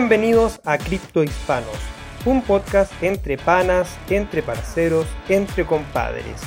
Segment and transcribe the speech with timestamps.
[0.00, 1.76] Bienvenidos a Cripto Hispanos,
[2.24, 6.40] un podcast entre panas, entre parceros, entre compadres.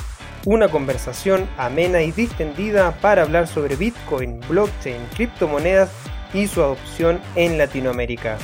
[0.46, 5.90] Una conversación amena y distendida para hablar sobre Bitcoin, blockchain, criptomonedas
[6.32, 8.38] y su adopción en Latinoamérica.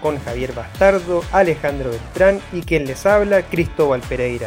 [0.00, 4.46] Con Javier Bastardo, Alejandro Beltrán y quien les habla, Cristóbal Pereira.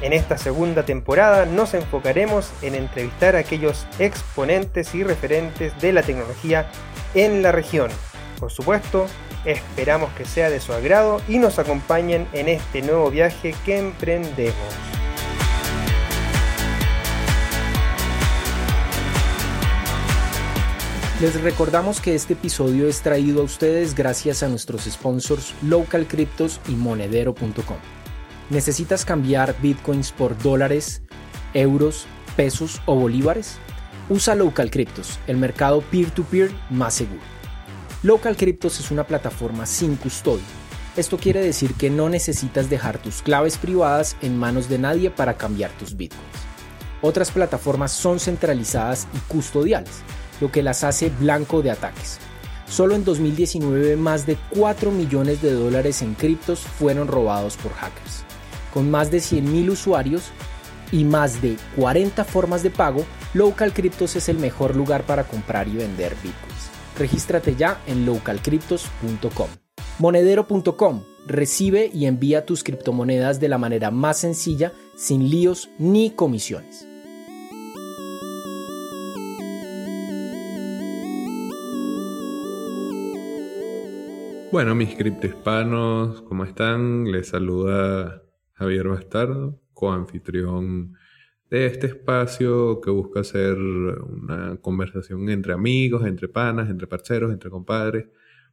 [0.00, 6.02] En esta segunda temporada nos enfocaremos en entrevistar a aquellos exponentes y referentes de la
[6.02, 6.70] tecnología
[7.14, 7.90] en la región
[8.36, 9.06] por supuesto,
[9.44, 14.54] esperamos que sea de su agrado y nos acompañen en este nuevo viaje que emprendemos.
[21.20, 26.60] Les recordamos que este episodio es traído a ustedes gracias a nuestros sponsors Local Cryptos
[26.68, 27.78] y Monedero.com.
[28.50, 31.00] ¿Necesitas cambiar bitcoins por dólares,
[31.54, 33.56] euros, pesos o bolívares?
[34.10, 37.35] Usa Local Cryptos, el mercado peer-to-peer -peer más seguro.
[38.02, 40.44] Local Cryptos es una plataforma sin custodia.
[40.96, 45.38] Esto quiere decir que no necesitas dejar tus claves privadas en manos de nadie para
[45.38, 46.22] cambiar tus bitcoins.
[47.00, 50.02] Otras plataformas son centralizadas y custodiales,
[50.40, 52.18] lo que las hace blanco de ataques.
[52.68, 58.24] Solo en 2019 más de 4 millones de dólares en criptos fueron robados por hackers.
[58.74, 60.24] Con más de 100.000 usuarios
[60.92, 65.66] y más de 40 formas de pago, Local Cryptos es el mejor lugar para comprar
[65.66, 66.45] y vender bitcoins.
[66.98, 69.48] Regístrate ya en localcryptos.com.
[69.98, 76.88] Monedero.com recibe y envía tus criptomonedas de la manera más sencilla, sin líos ni comisiones.
[84.52, 87.10] Bueno, mis criptohispanos, ¿cómo están?
[87.10, 88.22] Les saluda
[88.54, 90.94] Javier Bastardo, coanfitrión
[91.50, 97.50] de este espacio que busca ser una conversación entre amigos, entre panas, entre parceros, entre
[97.50, 98.06] compadres,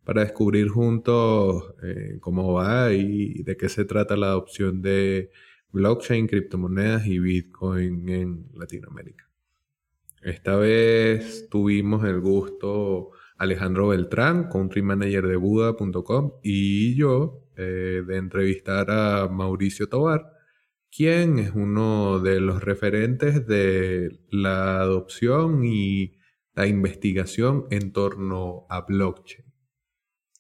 [0.04, 5.32] para descubrir juntos eh, cómo va y de qué se trata la adopción de
[5.72, 9.28] blockchain, criptomonedas y Bitcoin en Latinoamérica.
[10.22, 18.18] Esta vez tuvimos el gusto Alejandro Beltrán, country manager de Buda.com, y yo eh, de
[18.18, 20.32] entrevistar a Mauricio Tobar,
[20.96, 26.18] ¿Quién es uno de los referentes de la adopción y
[26.56, 29.46] la investigación en torno a blockchain.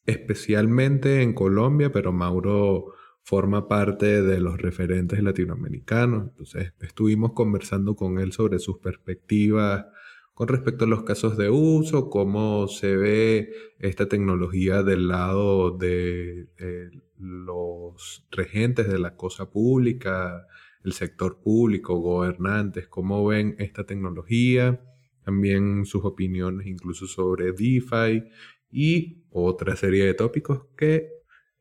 [0.05, 2.93] Especialmente en Colombia, pero Mauro
[3.23, 6.29] forma parte de los referentes latinoamericanos.
[6.29, 9.85] Entonces estuvimos conversando con él sobre sus perspectivas
[10.33, 16.47] con respecto a los casos de uso, cómo se ve esta tecnología del lado de
[16.57, 20.47] eh, los regentes de la cosa pública,
[20.83, 24.81] el sector público, gobernantes, cómo ven esta tecnología,
[25.23, 28.23] también sus opiniones incluso sobre DeFi
[28.71, 31.09] y otra serie de tópicos que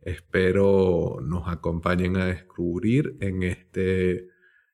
[0.01, 4.29] espero nos acompañen a descubrir en este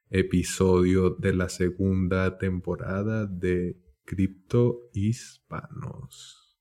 [0.08, 3.76] episodio de la segunda temporada de
[4.08, 6.58] Cripto Hispanos.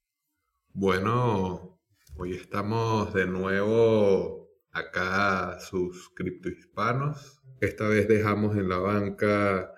[0.74, 1.78] Bueno,
[2.19, 7.44] Hoy estamos de nuevo acá, sus criptohispanos.
[7.62, 9.72] Esta vez dejamos en la banca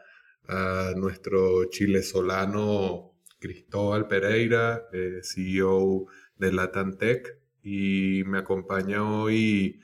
[0.47, 6.05] a nuestro chilesolano Cristóbal Pereira, eh, CEO
[6.37, 9.81] de Latantec, y me acompaña hoy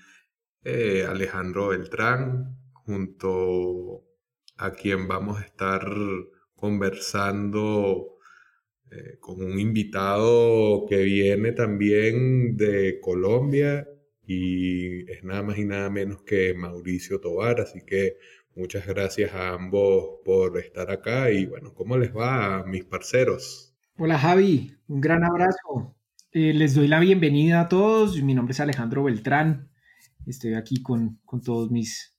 [0.63, 4.05] eh, Alejandro Beltrán, junto
[4.55, 5.85] a quien vamos a estar
[6.55, 8.15] conversando
[8.91, 13.87] eh, con un invitado que viene también de Colombia
[14.25, 18.17] y es nada más y nada menos que Mauricio Tobar, así que
[18.55, 23.75] muchas gracias a ambos por estar acá y bueno, ¿cómo les va a mis parceros?
[23.97, 25.95] Hola Javi, un gran abrazo.
[26.31, 29.71] Eh, les doy la bienvenida a todos, mi nombre es Alejandro Beltrán,
[30.25, 32.14] estoy aquí con, con todos mis,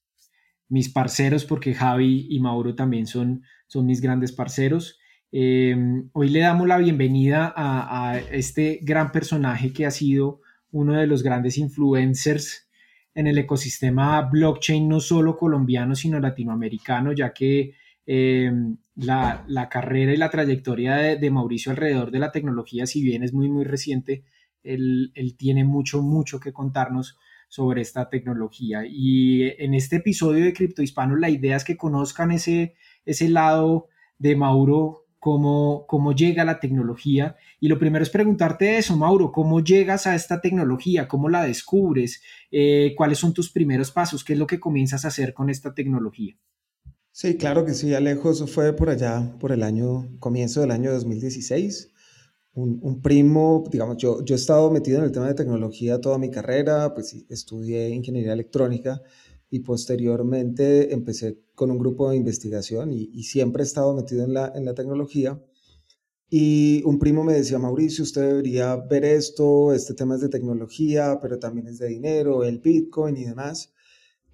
[0.69, 4.99] mis parceros porque Javi y Mauro también son, son mis grandes parceros.
[5.33, 10.41] Em, hoy le damos la bienvenida a, este gran personaje que ha sido
[10.71, 12.69] uno de los grandes influencers
[13.15, 17.75] en el ecosistema blockchain, no solo colombiano, sino latinoamericano, ya que
[18.07, 23.33] em, la, carrera y la trayectoria de, Mauricio alrededor de la tecnología, si bien es
[23.33, 24.25] muy, muy reciente,
[24.63, 27.19] él, tiene mucho, mucho que contarnos
[27.57, 28.83] sobre esta tecnología.
[28.87, 32.75] Y en este episodio de Cripto Hispano, la idea es que conozcan ese,
[33.07, 33.89] ese lado
[34.19, 37.37] de Mauro cómo, cómo llega la tecnología.
[37.59, 41.09] Y lo primero es preguntarte eso, Mauro, ¿cómo llegas a esta tecnología?
[41.09, 42.21] ¿Cómo la descubres?
[42.51, 44.23] Eh, ¿Cuáles son tus primeros pasos?
[44.23, 46.37] ¿Qué es lo que comienzas a hacer con esta tecnología?
[47.11, 50.93] Sí, claro que sí, Alejo, eso fue por allá, por el año, comienzo del año
[50.93, 51.95] 2016.
[52.57, 56.31] Un, primo, digamos, yo, yo he estado metido en el tema de tecnología toda mi
[56.31, 59.03] carrera, pues estudié ingeniería electrónica
[59.51, 64.53] y posteriormente empecé con un grupo de investigación y, siempre he estado metido en la,
[64.55, 65.39] en la tecnología.
[66.31, 71.19] Y un primo me decía, Mauricio, usted debería ver esto, este tema es de tecnología,
[71.21, 73.73] pero también es de dinero, el Bitcoin y demás.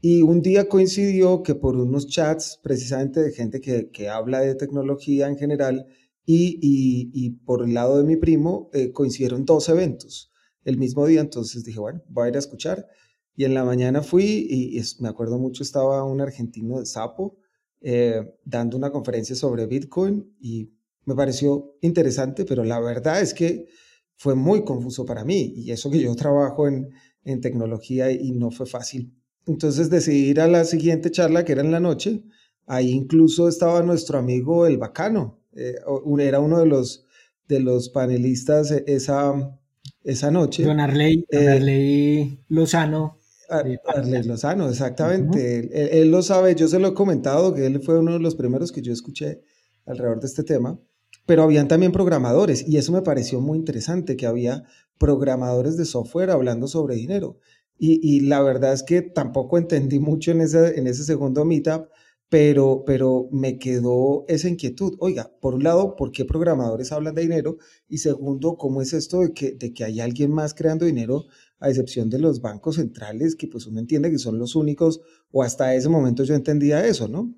[0.00, 4.54] Y un día coincidió que por unos chats, precisamente de gente que, que habla de
[4.54, 5.86] tecnología en general,
[6.24, 10.32] y, por el lado de mi primo, eh, coincidieron dos eventos
[10.64, 12.86] el mismo día, entonces dije, bueno, voy a ir a escuchar.
[13.34, 17.38] Y en la mañana fui y, me acuerdo mucho, estaba un argentino de Sapo
[17.80, 20.70] eh, dando una conferencia sobre Bitcoin y
[21.04, 23.66] me pareció interesante, pero la verdad es que
[24.16, 28.66] fue muy confuso para mí y eso que yo trabajo en tecnología y no fue
[28.66, 29.16] fácil.
[29.46, 32.22] Entonces decidí ir a la siguiente charla que era en la noche.
[32.66, 35.76] Ahí incluso estaba nuestro amigo el bacano, eh,
[36.20, 37.06] era uno de los,
[37.49, 39.58] de los panelistas e, esa,
[40.04, 40.64] esa noche.
[40.64, 43.19] Don Arley, eh, Lozano.
[43.49, 46.00] Arley Lozano, exactamente.
[46.00, 48.72] él, lo sabe, yo se lo he comentado, que él fue uno de los primeros
[48.72, 49.43] que yo escuché
[49.84, 50.81] alrededor de este tema
[51.26, 54.64] pero habían también programadores y eso me pareció muy interesante, que había
[54.98, 57.38] programadores de software hablando sobre dinero.
[57.84, 61.88] Y, la verdad es que tampoco entendí mucho en ese, en ese segundo meetup,
[62.32, 64.94] pero, pero me quedó esa inquietud.
[65.00, 67.58] Oiga, por un lado, ¿por qué programadores hablan de dinero?
[67.90, 71.26] Y segundo, ¿cómo es esto de que, de que hay alguien más creando dinero
[71.61, 75.43] a excepción de los bancos centrales, que pues uno entiende que son los únicos, o
[75.43, 77.34] hasta ese momento yo entendía eso, ¿no?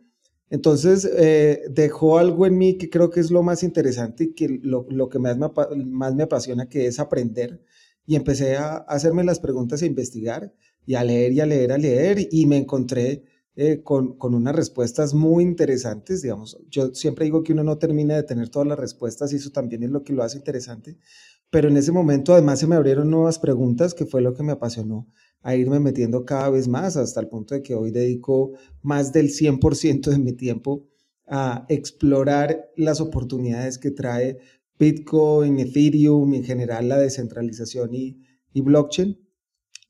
[0.48, 4.60] Entonces, eh, dejó algo en mí que creo que es lo más interesante y que
[4.62, 5.48] lo, que más me,
[5.86, 7.60] más me apasiona, que es aprender.
[8.06, 10.54] Y empecé a hacerme las preguntas e investigar
[10.86, 13.24] y a leer y a leer, a leer y me encontré
[13.56, 16.58] eh, con, con, unas respuestas muy interesantes, digamos.
[16.68, 19.82] Yo siempre digo que uno no termina de tener todas las respuestas y eso también
[19.84, 20.98] es lo que lo hace interesante.
[21.50, 24.52] Pero en ese momento además se me abrieron nuevas preguntas que fue lo que me
[24.52, 25.06] apasionó
[25.40, 29.28] a irme metiendo cada vez más hasta el punto de que hoy dedico más del
[29.28, 30.88] 100% de mi tiempo
[31.26, 34.38] a explorar las oportunidades que trae
[34.78, 38.20] Bitcoin, Ethereum, en general la descentralización y,
[38.52, 39.18] y blockchain.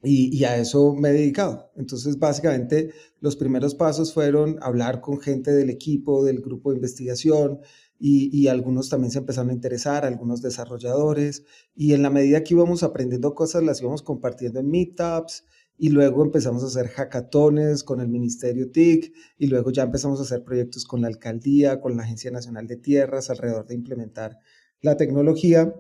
[0.05, 1.73] Y, y, a eso me he dedicado.
[1.77, 7.61] Entonces, básicamente, los primeros pasos fueron hablar con gente del equipo, del grupo de investigación,
[7.99, 12.83] y, algunos también se empezaron a interesar, algunos desarrolladores, y en la medida que íbamos
[12.83, 15.45] aprendiendo cosas, las íbamos compartiendo en meetups,
[15.79, 20.25] y luego empezamos a hacer hackatones con el Ministerio TIC, y luego ya empezamos a
[20.25, 24.39] hacer proyectos con la alcaldía, con la Agencia Nacional de Tierras, alrededor de implementar
[24.83, 25.75] la tecnología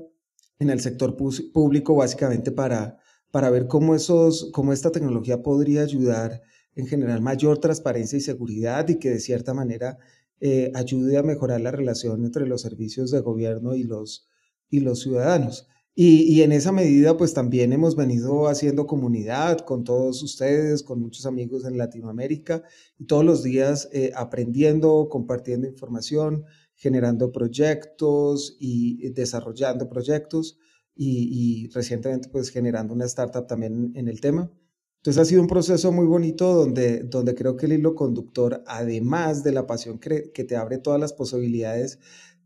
[0.59, 2.99] en el sector público, básicamente para,
[3.35, 6.41] para ver cómo, esos, cómo esta tecnología podría ayudar
[6.77, 9.99] en general mayor transparencia y seguridad y que de cierta manera
[10.39, 14.29] eh, ayude a mejorar la relación entre los servicios de gobierno y los,
[14.71, 15.67] y los ciudadanos.
[15.97, 21.27] Y, en esa medida, pues también hemos venido haciendo comunidad con todos ustedes, con muchos
[21.27, 22.63] amigos en Latinoamérica,
[23.01, 26.45] y todos los días eh, aprendiendo, compartiendo información,
[26.77, 30.57] generando proyectos y desarrollando proyectos,
[30.97, 34.51] y, recientemente pues generando una startup también en el tema.
[34.99, 39.45] Entonces ha sido un proceso muy bonito donde, donde creo que el hilo conductor, además
[39.45, 41.99] de la pasión que, que te abre todas las posibilidades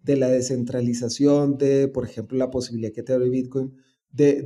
[0.02, 3.74] de la descentralización, de, por ejemplo, la posibilidad que te abre Bitcoin,
[4.10, 4.42] de,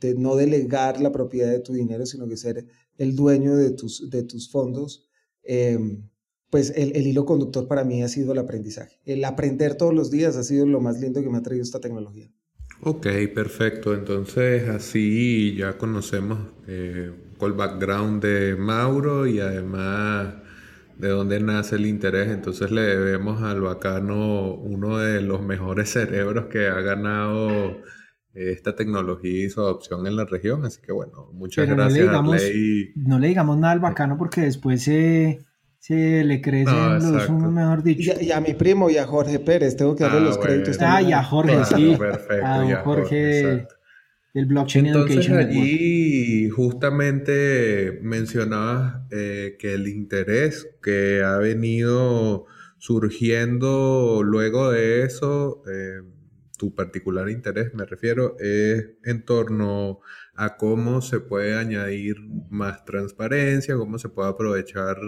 [0.00, 2.66] de, no delegar la propiedad de tu dinero, sino que ser
[2.98, 5.08] el dueño de tus, de tus fondos,
[5.42, 6.08] em,
[6.50, 9.00] pues el, el, hilo conductor para mí ha sido el aprendizaje.
[9.04, 11.80] El aprender todos los días ha sido lo más lindo que me ha traído esta
[11.80, 12.30] tecnología.
[12.80, 13.94] Ok, perfecto.
[13.94, 20.34] Entonces así ya conocemos eh, el background de Mauro y además
[20.98, 22.28] de dónde nace el interés.
[22.28, 27.80] Entonces le debemos al bacano uno de los mejores cerebros que ha ganado
[28.34, 30.64] esta tecnología y su adopción en la región.
[30.64, 32.06] Así que bueno, muchas gracias.
[32.12, 35.45] No le, digamos, no le digamos nada al bacano porque después se
[35.86, 38.12] Sí, le crecen los unos, mejor dicho.
[38.20, 40.78] Y a, mi primo y a Jorge Pérez, tengo que darle ah, los créditos.
[40.80, 41.94] Ah, y a Jorge, sí.
[41.96, 43.68] Perfecto, a Jorge,
[44.34, 52.46] del Blockchain Entonces, allí justamente mencionabas eh, que el interés que ha venido
[52.78, 56.02] surgiendo luego de eso, eh,
[56.58, 60.00] tu particular interés, me refiero, es en torno
[60.34, 62.16] a cómo se puede añadir
[62.50, 64.98] más transparencia, cómo se puede aprovechar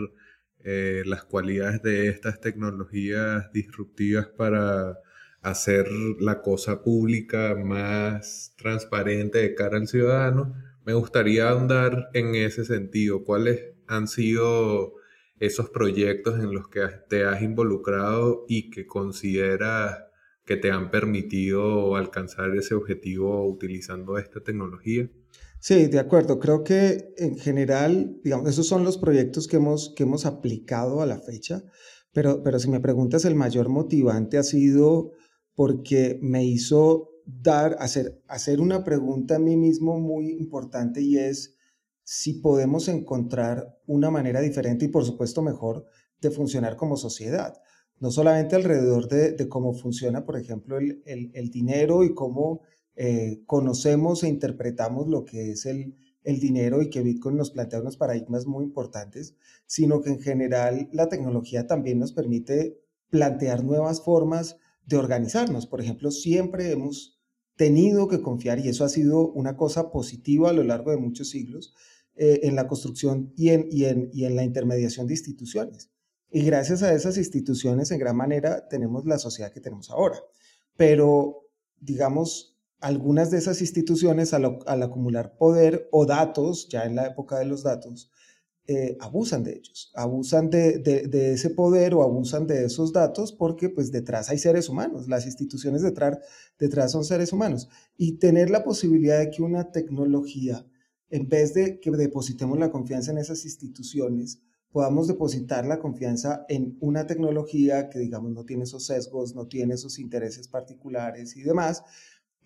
[0.70, 4.98] eh, las cualidades de estas tecnologías disruptivas para
[5.40, 10.54] hacer la cosa pública más transparente de cara al ciudadano.
[10.84, 13.24] Me gustaría ahondar en ese sentido.
[13.24, 14.92] ¿Cuáles han sido
[15.40, 20.04] esos proyectos en los que te has involucrado y que consideras
[20.44, 25.08] que te han permitido alcanzar ese objetivo utilizando esta tecnología?
[25.60, 26.38] Sí, de acuerdo.
[26.38, 31.06] Creo que en general, digamos, esos son los proyectos que hemos, que hemos aplicado a
[31.06, 31.64] la fecha,
[32.12, 35.12] pero, pero si me preguntas, el mayor motivante ha sido
[35.54, 41.56] porque me hizo dar, hacer, hacer una pregunta a mí mismo muy importante y es
[42.04, 45.84] si podemos encontrar una manera diferente y por supuesto mejor
[46.20, 47.54] de funcionar como sociedad.
[48.00, 52.62] No solamente alrededor de, cómo funciona, por ejemplo, el, el, dinero y cómo
[52.98, 57.80] eh, conocemos e interpretamos lo que es el, el dinero y que Bitcoin nos plantea
[57.80, 59.36] unos paradigmas muy importantes,
[59.66, 65.66] sino que en general la tecnología también nos permite plantear nuevas formas de organizarnos.
[65.66, 67.18] Por ejemplo, siempre hemos
[67.56, 71.30] tenido que confiar, y eso ha sido una cosa positiva a lo largo de muchos
[71.30, 71.74] siglos,
[72.16, 75.90] eh, en la construcción y en, y, en, y en la intermediación de instituciones.
[76.30, 80.18] Y gracias a esas instituciones, en gran manera, tenemos la sociedad que tenemos ahora.
[80.76, 81.48] Pero,
[81.80, 87.38] digamos, algunas de esas instituciones al, al acumular poder o datos, ya en la época
[87.38, 88.10] de los datos,
[88.70, 93.70] eh, abusan de ellos, abusan de, de, ese poder o abusan de esos datos porque
[93.70, 96.18] pues detrás hay seres humanos, las instituciones detrás,
[96.58, 97.70] detrás son seres humanos.
[97.96, 100.66] Y tener la posibilidad de que una tecnología,
[101.08, 106.76] en vez de que depositemos la confianza en esas instituciones, podamos depositar la confianza en
[106.80, 111.84] una tecnología que digamos no tiene esos sesgos, no tiene esos intereses particulares y demás,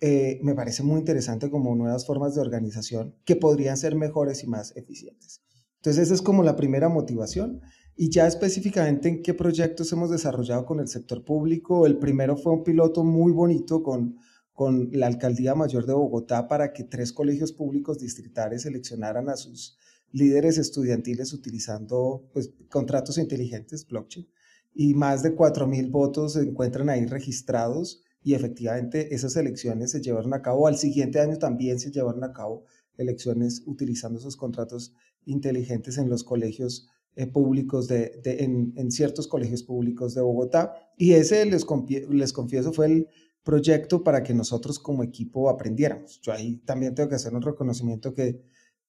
[0.05, 4.47] eh, me parece muy interesante como nuevas formas de organización que podrían ser mejores y
[4.47, 5.41] más eficientes.
[5.77, 7.61] Entonces, esa es como la primera motivación.
[7.95, 11.85] Y ya específicamente en qué proyectos hemos desarrollado con el sector público.
[11.85, 14.17] El primero fue un piloto muy bonito con,
[14.51, 19.77] con la Alcaldía Mayor de Bogotá para que tres colegios públicos distritales seleccionaran a sus
[20.11, 24.27] líderes estudiantiles utilizando pues, contratos inteligentes, blockchain.
[24.75, 30.33] Y más de 4.000 votos se encuentran ahí registrados y efectivamente esas elecciones se llevaron
[30.33, 30.67] a cabo.
[30.67, 32.65] Al siguiente año también se llevaron a cabo
[32.97, 34.93] elecciones utilizando esos contratos
[35.25, 40.73] inteligentes en los colegios eh, públicos, de, en, ciertos colegios públicos de Bogotá.
[40.97, 41.65] Y ese, les,
[42.09, 43.07] les confieso, fue el
[43.43, 46.21] proyecto para que nosotros como equipo aprendiéramos.
[46.21, 48.41] Yo ahí también tengo que hacer un reconocimiento que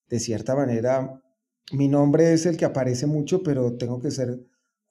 [0.09, 1.21] de cierta manera
[1.73, 4.45] mi nombre es el que aparece mucho, pero tengo que ser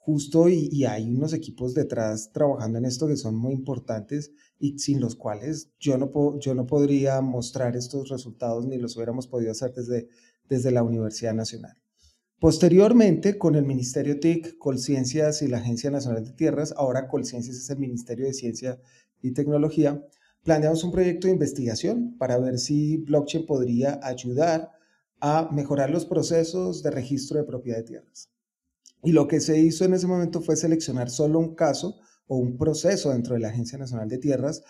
[0.05, 4.77] justo y, y, hay unos equipos detrás trabajando en esto que son muy importantes y
[4.77, 9.51] sin los cuales yo no, yo no podría mostrar estos resultados ni los hubiéramos podido
[9.51, 10.09] hacer desde,
[10.49, 11.77] desde la Universidad Nacional.
[12.37, 17.69] Posteriormente, con el Ministerio TIC, Colciencias y la Agencia Nacional de Tierras, ahora Colciencias es
[17.69, 18.81] el Ministerio de Ciencia
[19.21, 20.05] y Tecnología,
[20.43, 24.69] planeamos un proyecto de investigación para ver si blockchain podría ayudar
[25.21, 28.32] a mejorar los procesos de registro de propiedad de tierras.
[29.03, 32.57] Y lo que se hizo en ese momento fue seleccionar solo un caso o un
[32.57, 34.63] proceso dentro de la Agencia Nacional de Tierras,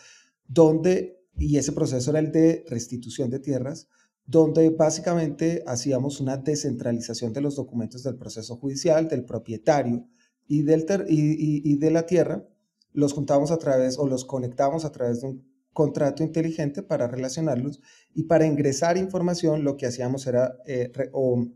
[0.48, 3.88] donde, y ese proceso era el de restitución de tierras,
[4.25, 10.08] donde básicamente hacíamos una descentralización de los documentos del proceso judicial, del propietario
[10.48, 12.48] y, del y, de la tierra,
[12.92, 17.82] los juntábamos a través o los conectábamos a través de un contrato inteligente para relacionarlos
[18.13, 21.48] y para ingresar información lo que hacíamos era, eh, o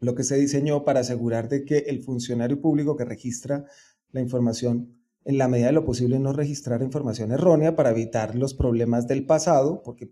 [0.00, 3.64] lo que se diseñó para asegurar de que el funcionario público que registra
[4.10, 8.54] la información en la medida de lo posible no registrar información errónea para evitar los
[8.54, 10.10] problemas del pasado, porque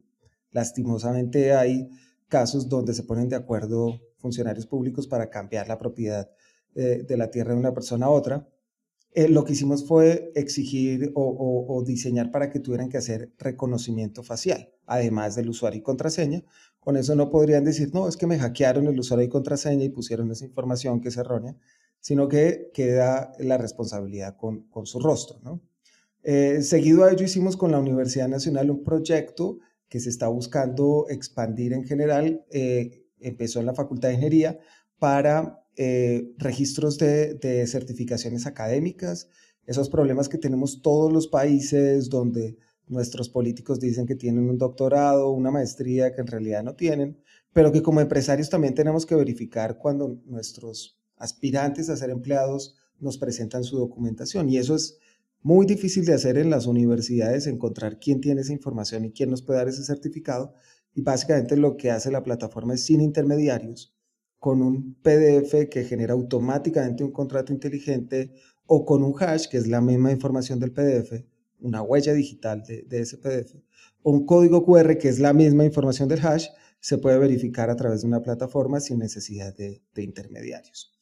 [0.50, 1.90] Lastimosamente hay
[2.28, 6.30] casos donde se ponen de acuerdo funcionarios públicos para cambiar la propiedad
[6.74, 8.48] eh, de la tierra de una persona a otra.
[9.18, 14.70] Eh, lo que hicimos fue exigir o, diseñar para que tuvieran que hacer reconocimiento facial,
[14.86, 16.44] además del usuario y contraseña.
[16.78, 19.88] Con eso no podrían decir, no, es que me hackearon el usuario y contraseña y
[19.88, 21.56] pusieron esa información que es errónea,
[21.98, 25.40] sino que queda la responsabilidad con, su rostro.
[26.22, 29.58] Eh, seguido a ello hicimos con la Universidad Nacional un proyecto
[29.88, 34.60] que se está buscando expandir en general, eh, empezó en la Facultad de Ingeniería
[35.00, 39.28] para eh, registros de, de, certificaciones académicas,
[39.64, 42.58] esos problemas que tenemos todos los países donde
[42.88, 47.70] nuestros políticos dicen que tienen un doctorado, una maestría que en realidad no tienen, pero
[47.70, 53.62] que como empresarios también tenemos que verificar cuando nuestros aspirantes a ser empleados nos presentan
[53.62, 54.48] su documentación.
[54.48, 54.98] Y eso es
[55.42, 59.42] muy difícil de hacer en las universidades, encontrar quién tiene esa información y quién nos
[59.42, 60.54] puede dar ese certificado.
[60.92, 63.94] Y básicamente lo que hace la plataforma es sin intermediarios,
[64.38, 68.32] con un PDF que genera automáticamente un contrato inteligente
[68.66, 71.24] o con un hash, que es la misma información del PDF,
[71.60, 73.56] una huella digital de, ese PDF,
[74.02, 76.46] o un código QR, que es la misma información del hash,
[76.80, 80.98] se puede verificar a través de una plataforma sin necesidad de intermediarios.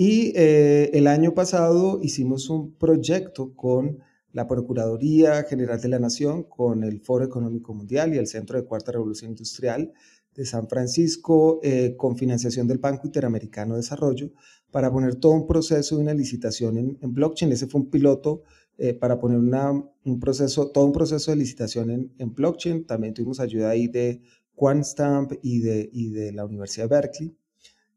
[0.00, 3.98] Y eh, el año pasado hicimos un proyecto con
[4.30, 8.64] la Procuraduría General de la Nación con el Foro Económico Mundial y el Centro de
[8.64, 9.92] Cuarta Revolución Industrial
[10.38, 14.30] de San Francisco eh, con financiación del Banco Interamericano de Desarrollo
[14.70, 17.50] para poner todo un proceso de una licitación en, blockchain.
[17.50, 18.44] Ese fue un piloto
[18.78, 22.86] eh, para poner una, un proceso, todo un proceso de licitación en, blockchain.
[22.86, 24.22] También tuvimos ayuda ahí de
[24.54, 27.36] QuantStamp y de, y de la Universidad de Berkeley.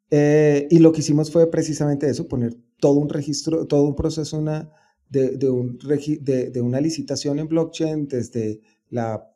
[0.09, 4.39] Eh, y lo que hicimos fue precisamente eso, poner todo un registro, todo un proceso
[4.39, 4.71] una,
[5.11, 9.27] de, de, un, de, de, una licitación en blockchain, desde la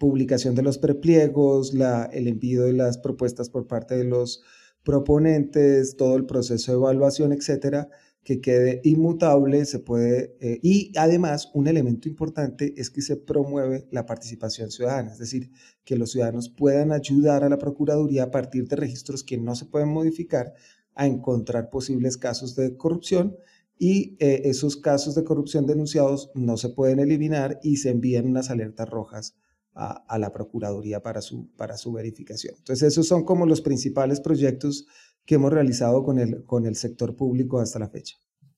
[0.00, 1.74] publicación de los prepliegos,
[2.12, 4.42] el envío de las propuestas por parte de los
[4.82, 7.90] proponentes, todo el proceso de evaluación, etcétera,
[8.24, 13.88] que quede inmutable, se puede, eh, y además un elemento importante es que se promueve
[13.90, 15.50] la participación ciudadana, es decir,
[15.84, 19.66] que los ciudadanos puedan ayudar a la Procuraduría a partir de registros que no se
[19.66, 20.54] pueden modificar
[20.94, 23.36] a encontrar posibles casos de corrupción
[23.78, 28.48] y eh, esos casos de corrupción denunciados no se pueden eliminar y se envían unas
[28.48, 29.36] alertas rojas
[29.74, 32.54] a, la Procuraduría para su, para su verificación.
[32.58, 34.86] Entonces, esos son como los principales proyectos
[35.24, 38.16] que hemos realizado con el, con el sector público hasta la fecha.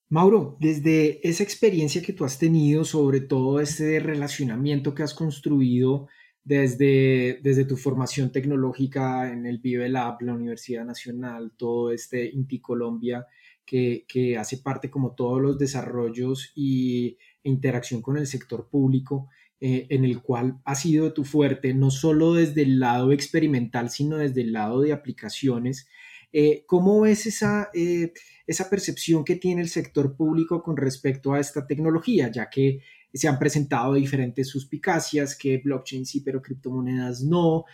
[0.08, 6.08] Mauro, desde esa experiencia que tú has tenido, sobre todo este relacionamiento que has construido
[6.44, 12.60] desde, desde tu formación tecnológica en el Vive Lab, la Universidad Nacional, todo este Inti
[12.60, 13.26] Colombia,
[13.64, 19.28] que, que hace parte como todos los desarrollos y interacción con el sector público,
[19.64, 24.16] eh, en el cual ha sido tu fuerte, no solo desde el lado experimental, sino
[24.16, 25.86] desde el lado de aplicaciones.
[26.32, 28.12] Eh, ¿Cómo ves esa, eh,
[28.44, 32.80] esa percepción que tiene el sector público con respecto a esta tecnología, ya que
[33.14, 37.64] se han presentado diferentes suspicacias, que blockchain sí, pero criptomonedas no,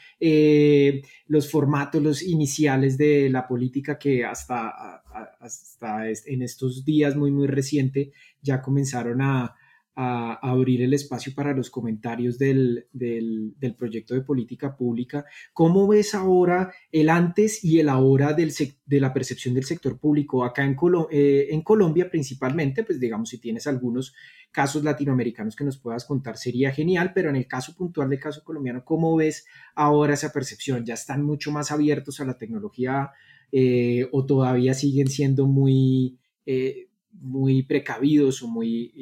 [1.27, 5.01] los formatos, los iniciales de la política que hasta,
[5.41, 9.57] hasta en estos días muy, muy reciente ya comenzaron a,
[10.01, 15.25] a, abrir el espacio para los comentarios del, del, proyecto de política pública.
[15.53, 18.53] ¿Cómo ves ahora el antes y el ahora del,
[18.87, 20.77] de la percepción del sector público acá en,
[21.11, 22.85] eh, en Colombia principalmente?
[22.85, 24.15] Pues digamos, si tienes algunos
[24.53, 28.45] casos latinoamericanos que nos puedas contar, sería genial, pero en el caso puntual del caso
[28.45, 30.85] colombiano, ¿cómo ves ahora esa percepción?
[30.85, 33.11] ¿Ya están mucho más abiertos a la tecnología
[33.51, 36.21] eh, o todavía siguen siendo muy...
[36.47, 36.85] Eh,
[37.21, 38.93] muy precavidos o muy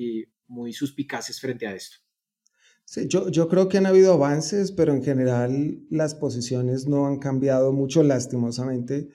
[0.49, 1.99] muy suspicaces frente a esto.
[2.85, 7.19] Sí, yo, yo creo que han habido avances, pero en general las posiciones no han
[7.19, 9.09] cambiado mucho lastimosamente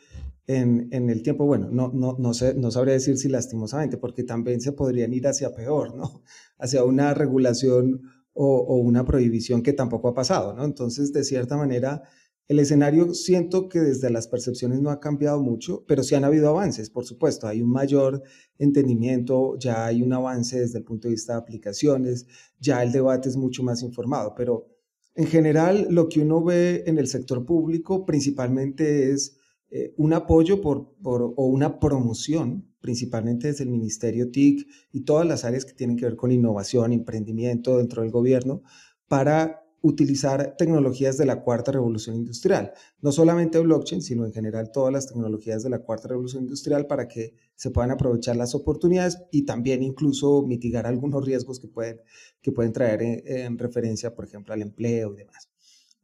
[0.46, 1.46] en, en el tiempo.
[1.46, 5.26] Bueno, no, no, no, sé, no sabría decir si lastimosamente, porque también se podrían ir
[5.26, 6.24] hacia peor, ¿no?
[6.60, 8.02] Hacia una regulación
[8.34, 10.66] o, o una prohibición que tampoco ha pasado, ¿no?
[10.66, 12.04] Entonces, de cierta manera,
[12.48, 16.50] el escenario siento que desde las percepciones no ha cambiado mucho, pero sí han habido
[16.50, 17.48] avances, por supuesto.
[17.48, 18.24] Hay un mayor
[18.58, 22.28] entendimiento, ya hay un avance desde el punto de vista de aplicaciones,
[22.60, 24.68] ya el debate es mucho más informado, pero
[25.16, 29.38] en general lo que uno ve en el sector público principalmente es
[29.70, 35.46] eh, un apoyo por, o una promoción, principalmente desde el Ministerio TIC y todas las
[35.46, 38.64] áreas que tienen que ver con innovación, emprendimiento dentro del gobierno,
[39.08, 44.94] para utilizar tecnologías de la cuarta revolución industrial, no solamente blockchain, sino en general todas
[44.94, 49.46] las tecnologías de la cuarta revolución industrial para que se puedan aprovechar las oportunidades y
[49.46, 52.00] también incluso mitigar algunos riesgos que pueden,
[52.42, 55.50] que pueden traer en, referencia, por ejemplo, al empleo y demás.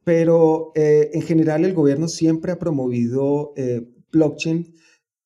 [0.02, 4.74] Pero eh, en general el gobierno siempre ha promovido eh, blockchain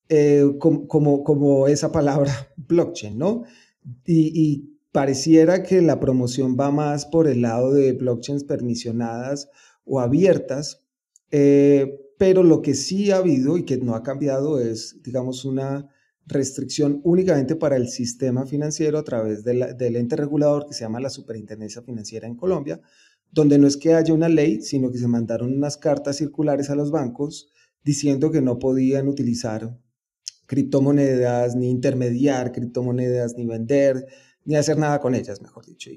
[0.09, 3.43] eh, como, como, como, esa palabra blockchain, ¿no?
[4.05, 9.49] Y, pareciera que la promoción va más por el lado de blockchains permisionadas
[9.83, 10.85] o abiertas,
[11.31, 15.89] eh, pero lo que sí ha habido y que no ha cambiado es, digamos, una
[16.27, 21.09] restricción únicamente para el sistema financiero a través del ente regulador que se llama la
[21.09, 22.79] Superintendencia Financiera en Colombia,
[23.31, 26.75] donde no es que haya una ley, sino que se mandaron unas cartas circulares a
[26.75, 27.51] los bancos
[27.83, 29.75] diciendo que no podían utilizar
[30.45, 34.05] criptomonedas, ni intermediar criptomonedas, ni vender,
[34.45, 35.89] ni hacer nada con ellas, mejor dicho.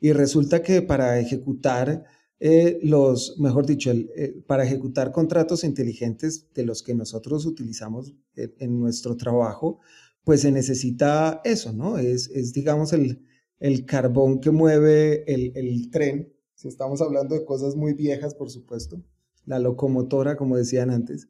[0.00, 2.04] Y, resulta que para ejecutar
[2.38, 8.78] eh, los, mejor dicho, eh, para ejecutar contratos inteligentes de los que nosotros utilizamos en,
[8.78, 9.80] nuestro trabajo,
[10.22, 11.96] pues se necesita eso, ¿no?
[11.96, 13.24] Es, es digamos, el,
[13.60, 16.34] el, carbón que mueve el, el, tren.
[16.54, 19.02] Si estamos hablando de cosas muy viejas, por supuesto,
[19.46, 21.28] la locomotora, como decían antes.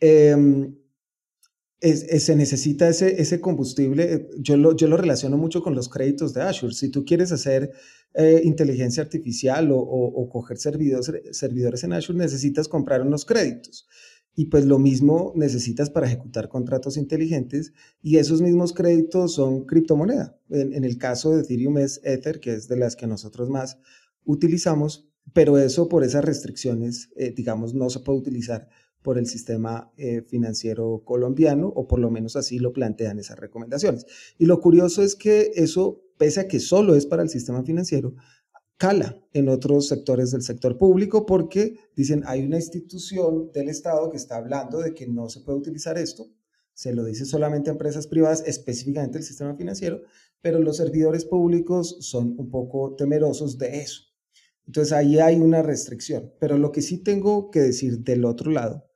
[0.00, 0.72] Eh,
[1.82, 4.14] se necesita ese, ese combustible.
[4.14, 6.74] Eh, yo lo, yo lo relaciono mucho con los créditos de Azure.
[6.74, 7.72] Si tú quieres hacer
[8.14, 13.86] eh, inteligencia artificial o, o, coger servidores, servidores en Azure, necesitas comprar unos créditos.
[14.34, 20.38] y pues lo mismo necesitas para ejecutar contratos inteligentes y esos mismos créditos son criptomoneda.
[20.48, 23.78] En, el caso de Ethereum es Ether, que es de las que nosotros más
[24.24, 28.68] utilizamos, pero eso por esas restricciones, eh, digamos, no se puede utilizar
[29.02, 34.06] por el sistema eh, financiero colombiano, o por lo menos así lo plantean esas recomendaciones.
[34.38, 38.14] Y lo curioso es que eso, pese a que solo es para el sistema financiero,
[38.76, 44.16] cala en otros sectores del sector público porque dicen hay una institución del Estado que
[44.16, 46.26] está hablando de que no se puede utilizar esto,
[46.74, 50.02] se lo dice solamente a empresas privadas, específicamente el sistema financiero,
[50.40, 54.02] pero los servidores públicos son un poco temerosos de eso.
[54.66, 56.32] Entonces ahí hay una restricción.
[56.40, 58.91] Pero lo que sí tengo que decir del otro lado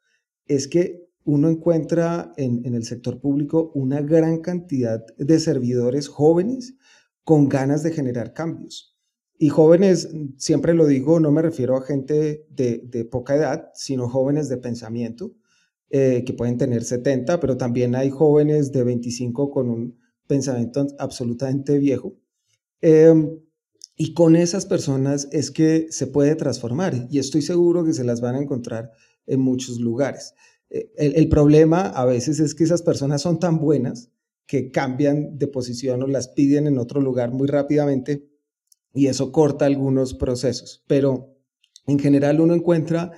[0.47, 6.77] es que uno encuentra en, en el sector público una gran cantidad de servidores jóvenes
[7.25, 8.97] con ganas de generar cambios.
[9.39, 14.49] Y jóvenes, siempre lo digo, no me refiero a gente de, poca edad, sino jóvenes
[14.49, 15.35] de pensamiento,
[15.91, 21.79] eh, que pueden tener 70, pero también hay jóvenes de 25 con un pensamiento absolutamente
[21.79, 22.15] viejo.
[22.81, 23.39] Em,
[23.97, 28.21] y con esas personas es que se puede transformar y estoy seguro que se las
[28.21, 28.93] van a encontrar
[29.27, 30.35] en muchos lugares.
[30.71, 34.11] Eh, el, problema a veces es que esas personas son tan buenas
[34.47, 38.29] que cambian de posición o las piden en otro lugar muy rápidamente
[38.95, 40.85] y eso corta algunos procesos.
[40.87, 41.37] Pero
[41.87, 43.13] en general uno encuentra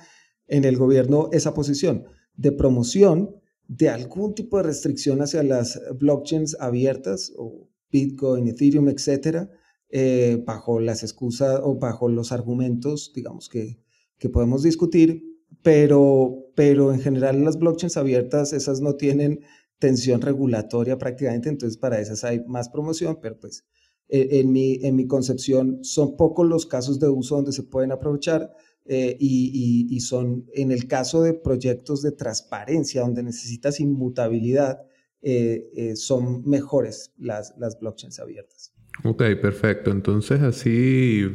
[0.46, 6.56] en el gobierno esa posición de promoción de algún tipo de restricción hacia las blockchains
[6.58, 9.50] abiertas o Bitcoin, Ethereum, etcétera,
[9.90, 13.78] eh, bajo las excusas o bajo los argumentos, digamos, que,
[14.18, 15.27] que podemos discutir,
[15.62, 19.40] pero, pero en general las blockchains abiertas, esas no tienen
[19.78, 23.64] tensión regulatoria prácticamente, entonces para esas hay más promoción, pero pues
[24.08, 27.92] eh, en, mi, en mi concepción, son pocos los casos de uso donde se pueden
[27.92, 28.50] aprovechar
[28.86, 34.80] eh, y, son, en el caso de proyectos de transparencia, donde necesitas inmutabilidad,
[35.20, 38.72] eh, son mejores las, las blockchains abiertas.
[39.04, 39.90] Ok, perfecto.
[39.90, 41.26] Entonces así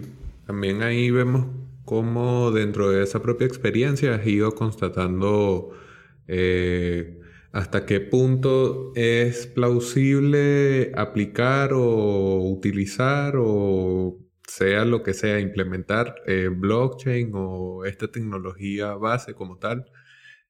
[0.47, 1.45] también ahí vemos
[1.85, 5.71] cómo dentro de esa propia experiencia has ido constatando
[7.51, 14.17] hasta qué punto es plausible aplicar o utilizar o
[14.47, 19.85] sea lo que sea, implementar eh, blockchain o esta tecnología base como tal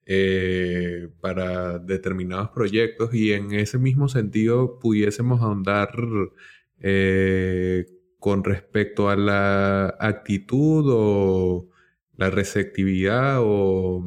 [0.06, 5.91] eh, para determinados proyectos y en ese mismo sentido pudiésemos ahondar
[6.80, 7.86] eh,
[8.24, 11.68] con respecto a la actitud o
[12.16, 14.02] la receptividad o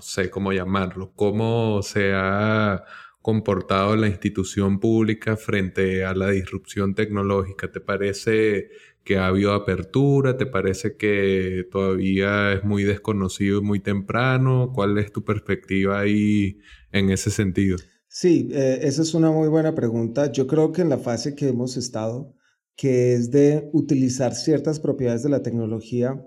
[0.00, 2.84] sé cómo llamarlo, cómo se ha
[3.20, 7.70] comportado la institución pública frente a la disrupción tecnológica.
[7.70, 8.70] ¿Te parece
[9.04, 10.38] que ha habido apertura?
[10.38, 14.72] ¿Te parece que todavía es muy desconocido y muy temprano?
[14.74, 16.60] ¿Cuál es tu perspectiva ahí
[16.92, 17.76] en ese sentido?
[18.08, 20.32] Sí, eh, esa es una muy buena pregunta.
[20.32, 22.34] Yo creo que en la fase que hemos estado,
[22.76, 26.26] que es de utilizar ciertas propiedades de la tecnología,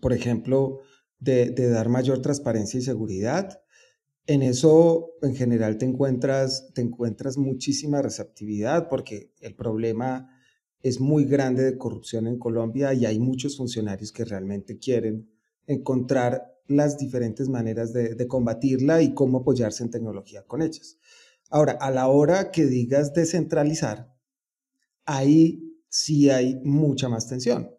[0.00, 0.80] por ejemplo,
[1.18, 3.62] de, dar mayor transparencia y seguridad.
[4.26, 10.28] En eso, en general, te encuentras, te encuentras muchísima receptividad porque el problema
[10.80, 15.30] es muy grande de corrupción en Colombia y hay muchos funcionarios que realmente quieren
[15.66, 20.98] encontrar las diferentes maneras de, de, combatirla y cómo apoyarse en tecnología con ellas.
[21.50, 24.12] Ahora, a la hora que digas descentralizar,
[25.06, 27.70] ahí sí hay mucha más tensión.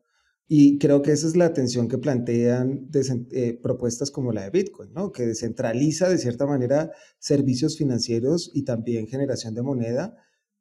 [0.47, 2.89] Y creo que esa es la atención que plantean
[3.31, 5.11] eh, propuestas como la de Bitcoin, ¿no?
[5.11, 10.15] que descentraliza de cierta manera servicios financieros y también generación de moneda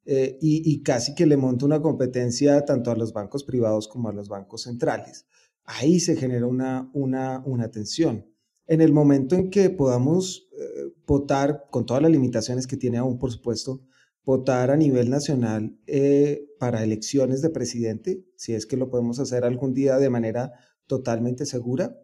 [0.05, 4.13] eh, y, casi que le monta una competencia tanto a los bancos privados como a
[4.13, 5.27] los bancos centrales.
[5.65, 8.27] Ahí se genera una, una, una tensión.
[8.67, 13.19] En el momento en que podamos eh, votar con todas las limitaciones que tiene aún,
[13.19, 13.83] por supuesto,
[14.25, 19.45] votar a nivel nacional eh, para elecciones de presidente, si es que lo podemos hacer
[19.45, 20.53] algún día de manera
[20.87, 21.99] totalmente segura,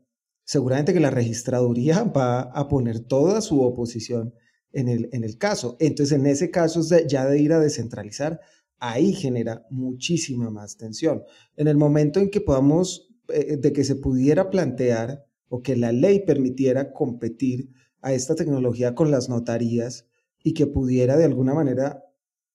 [0.45, 4.35] seguramente que la registraduría va a poner toda su oposición
[4.73, 5.77] en el, en el caso.
[5.81, 8.41] Entonces, en ese caso, ya de ir a descentralizar,
[8.79, 11.23] ahí genera muchísima más tensión.
[11.57, 15.93] En el momento en que podamos, eh, de que se pudiera plantear o que la
[15.93, 20.07] ley permitiera competir a esta tecnología con las notarías
[20.43, 22.05] y que pudiera de alguna manera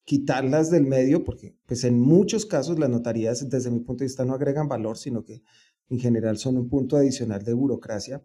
[0.06, 4.26] quitarlas del medio, porque pues en muchos casos las notarías desde mi punto de vista
[4.26, 5.44] no agregan valor, sino que
[5.90, 8.24] en general son un punto adicional de burocracia.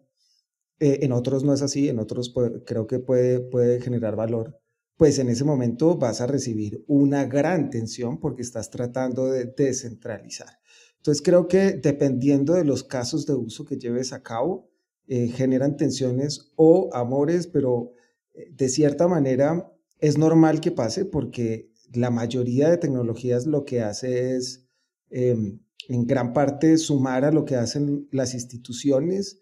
[0.80, 2.34] Eh, en otros no es así, en otros
[2.66, 4.60] creo que puede, puede generar valor.
[4.96, 10.58] Pues en ese momento vas a recibir una gran tensión porque estás tratando de descentralizar.
[10.96, 14.68] Entonces creo que dependiendo de los casos de uso que lleves a cabo,
[15.06, 17.92] eh, generan tensiones o amores, pero
[18.34, 23.82] eh, de cierta manera es normal que pase porque la mayoría de tecnologías lo que
[23.82, 24.66] hace es
[25.11, 29.40] em, en gran parte sumar a lo que hacen las instituciones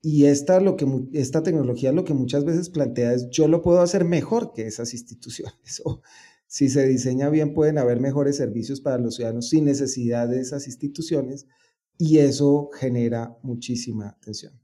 [0.00, 3.80] y esta, lo que, esta tecnología lo que muchas veces plantea es yo lo puedo
[3.80, 5.82] hacer mejor que esas instituciones.
[5.84, 6.02] O
[6.46, 10.66] si se diseña bien pueden haber mejores servicios para los ciudadanos sin necesidad de esas
[10.66, 11.46] instituciones
[11.98, 14.63] y eso genera muchísima tensión.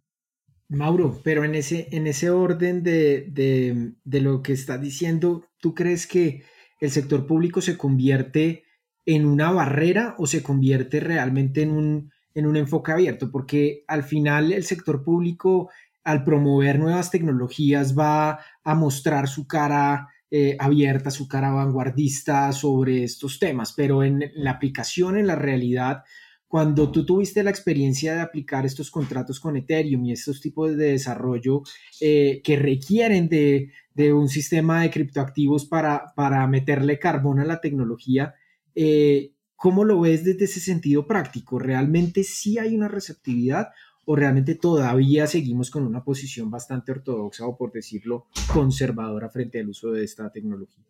[0.70, 5.74] Mauro, pero en ese, en ese orden de, de, de lo que está diciendo, ¿tú
[5.74, 6.44] crees que
[6.80, 8.64] el sector público se convierte
[9.04, 14.02] en una barrera o se convierte realmente en un en un enfoque abierto, porque al
[14.02, 15.70] final el sector público,
[16.04, 23.04] al promover nuevas tecnologías, va a mostrar su cara eh, abierta, su cara vanguardista sobre
[23.04, 26.04] estos temas, pero en la aplicación, en la realidad,
[26.50, 30.90] cuando tú tuviste la experiencia de aplicar estos contratos con Ethereum y estos tipos de
[30.92, 31.62] desarrollo
[32.00, 33.70] eh, que requieren de,
[34.12, 38.34] un sistema de criptoactivos para, para meterle carbón a la tecnología,
[38.74, 41.58] eh, ¿Cómo lo ves desde ese sentido práctico?
[41.58, 43.68] ¿Realmente sí hay una receptividad
[44.06, 49.68] o realmente todavía seguimos con una posición bastante ortodoxa o, por decirlo, conservadora frente al
[49.68, 50.86] uso de esta tecnología?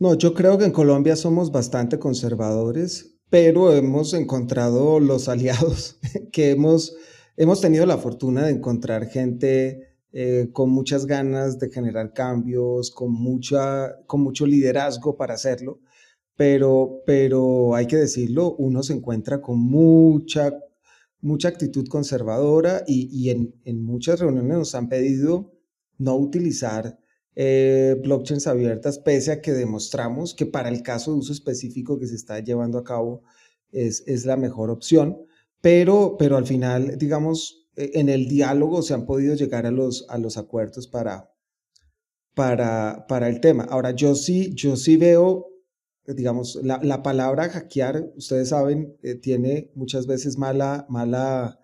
[0.00, 5.98] No, yo creo que en Colombia somos bastante conservadores, pero hemos encontrado los aliados
[6.32, 6.96] que hemos,
[7.36, 13.12] hemos tenido la fortuna de encontrar gente eh, con muchas ganas de generar cambios, con,
[13.12, 15.80] mucha, con mucho liderazgo para hacerlo
[16.40, 20.58] pero, pero hay que decirlo, uno se encuentra con mucha,
[21.20, 25.52] mucha actitud conservadora y, y en, en, muchas reuniones nos han pedido
[25.98, 26.98] no utilizar
[27.36, 32.06] eh, blockchains abiertas, pese a que demostramos que para el caso de uso específico que
[32.06, 33.22] se está llevando a cabo
[33.72, 35.18] es, es la mejor opción,
[35.60, 40.06] pero, pero al final, digamos, e, en el diálogo se han podido llegar a los,
[40.08, 41.32] a los acuerdos para,
[42.34, 43.64] para, para el tema.
[43.64, 45.50] Ahora, yo sí, yo sí veo
[46.14, 51.60] digamos, la, palabra hackear, ustedes saben, eh, tiene muchas veces mala, mala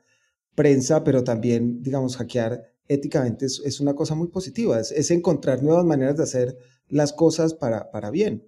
[0.55, 6.17] prensa, pero también, digamos, hackear éticamente es, una cosa muy positiva, es, encontrar nuevas maneras
[6.17, 8.47] de hacer las cosas para, para bien.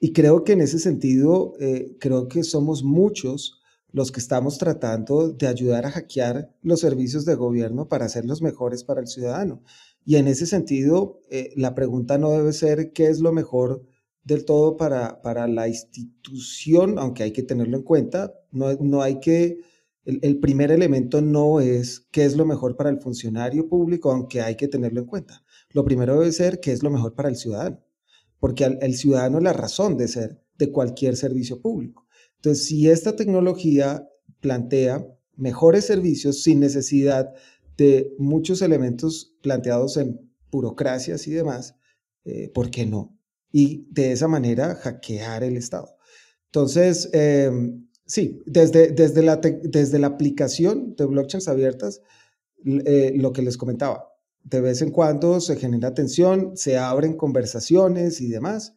[0.00, 3.60] Y creo que en ese sentido, eh, creo que somos muchos
[3.92, 8.84] los que estamos tratando de ayudar a hackear los servicios de gobierno para hacerlos mejores
[8.84, 9.62] para el ciudadano.
[10.04, 13.86] Y en ese sentido, eh, la pregunta no debe ser qué es lo mejor
[14.22, 18.34] del todo para, para la institución, aunque hay que tenerlo en cuenta.
[18.50, 19.60] No, no hay que,
[20.06, 24.56] el, primer elemento no es qué es lo mejor para el funcionario público, aunque hay
[24.56, 25.44] que tenerlo en cuenta.
[25.70, 27.84] Lo primero debe ser qué es lo mejor para el ciudadano,
[28.38, 32.06] porque el ciudadano es la razón de ser de cualquier servicio público.
[32.36, 34.08] Entonces, si esta tecnología
[34.40, 37.34] plantea mejores servicios sin necesidad
[37.76, 41.74] de muchos elementos planteados en burocracias y demás,
[42.24, 43.16] eh, ¿por qué no?
[43.52, 45.96] y de esa manera hackear el Estado.
[46.46, 52.02] Entonces, em, sí, desde, desde, la desde la aplicación de blockchains abiertas,
[52.64, 54.08] eh, lo que les comentaba,
[54.42, 58.74] de vez en cuando se genera tensión, se abren conversaciones y demás,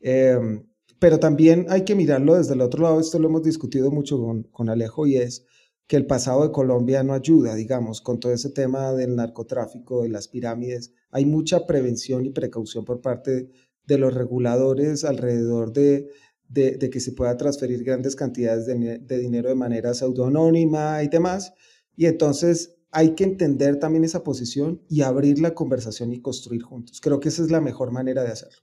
[0.00, 0.66] em,
[0.98, 4.44] pero también hay que mirarlo desde el otro lado, esto lo hemos discutido mucho con,
[4.44, 5.44] con Alejo y es
[5.86, 10.10] que el pasado de Colombia no ayuda, digamos, con todo ese tema del narcotráfico, de
[10.10, 10.92] las pirámides.
[11.10, 13.48] Hay mucha prevención y precaución por parte
[13.86, 16.10] de los reguladores alrededor de,
[16.48, 21.52] de, que se pueda transferir grandes cantidades de, dinero de manera pseudonónima y demás.
[21.96, 27.00] Y entonces hay que entender también esa posición y abrir la conversación y construir juntos.
[27.00, 28.62] Creo que esa es la mejor manera de hacerlo.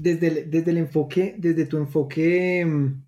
[0.00, 3.04] Desde el, desde el enfoque, desde tu enfoque, mm,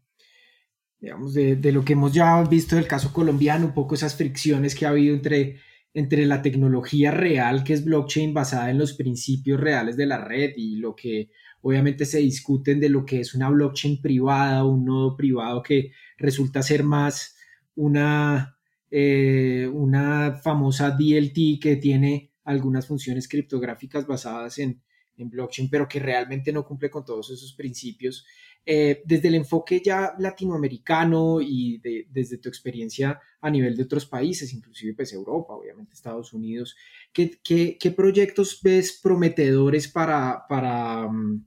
[1.00, 4.74] digamos, de, de, lo que hemos ya visto del caso colombiano, un poco esas fricciones
[4.74, 5.56] que ha habido entre
[5.96, 10.50] entre la tecnología real que es blockchain basada en los principios reales de la red
[10.54, 11.30] y lo que
[11.66, 16.62] obviamente se discuten de lo que es una blockchain privada, un nodo privado que resulta
[16.62, 17.36] ser más
[17.74, 18.56] una,
[18.88, 24.80] eh, una famosa DLT que tiene algunas funciones criptográficas basadas en,
[25.16, 28.24] en blockchain, pero que realmente no cumple con todos esos principios.
[28.64, 34.52] Eh, desde el enfoque ya latinoamericano y desde tu experiencia a nivel de otros países,
[34.52, 36.76] inclusive pues Europa, obviamente Estados Unidos,
[37.12, 41.46] ¿qué, qué, proyectos ves prometedores para, para, mm,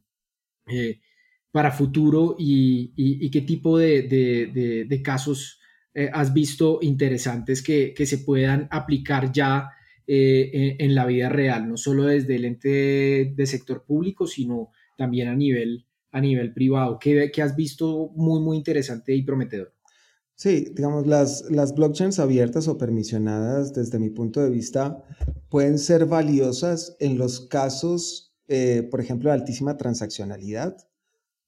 [0.72, 1.00] eh,
[1.52, 5.60] para futuro y, qué tipo de, casos
[5.94, 9.70] eh, has visto interesantes que, se puedan aplicar ya
[10.08, 15.36] en, la vida real, no solo desde el ente de sector público, sino también a
[15.36, 16.98] nivel a nivel privado?
[17.00, 19.74] ¿Qué, has visto muy, muy interesante y prometedor?
[20.36, 25.04] Sí, digamos, las, las blockchains abiertas o permisionadas, desde mi punto de vista,
[25.50, 30.76] pueden ser valiosas en los casos, eh, por ejemplo, de altísima transaccionalidad,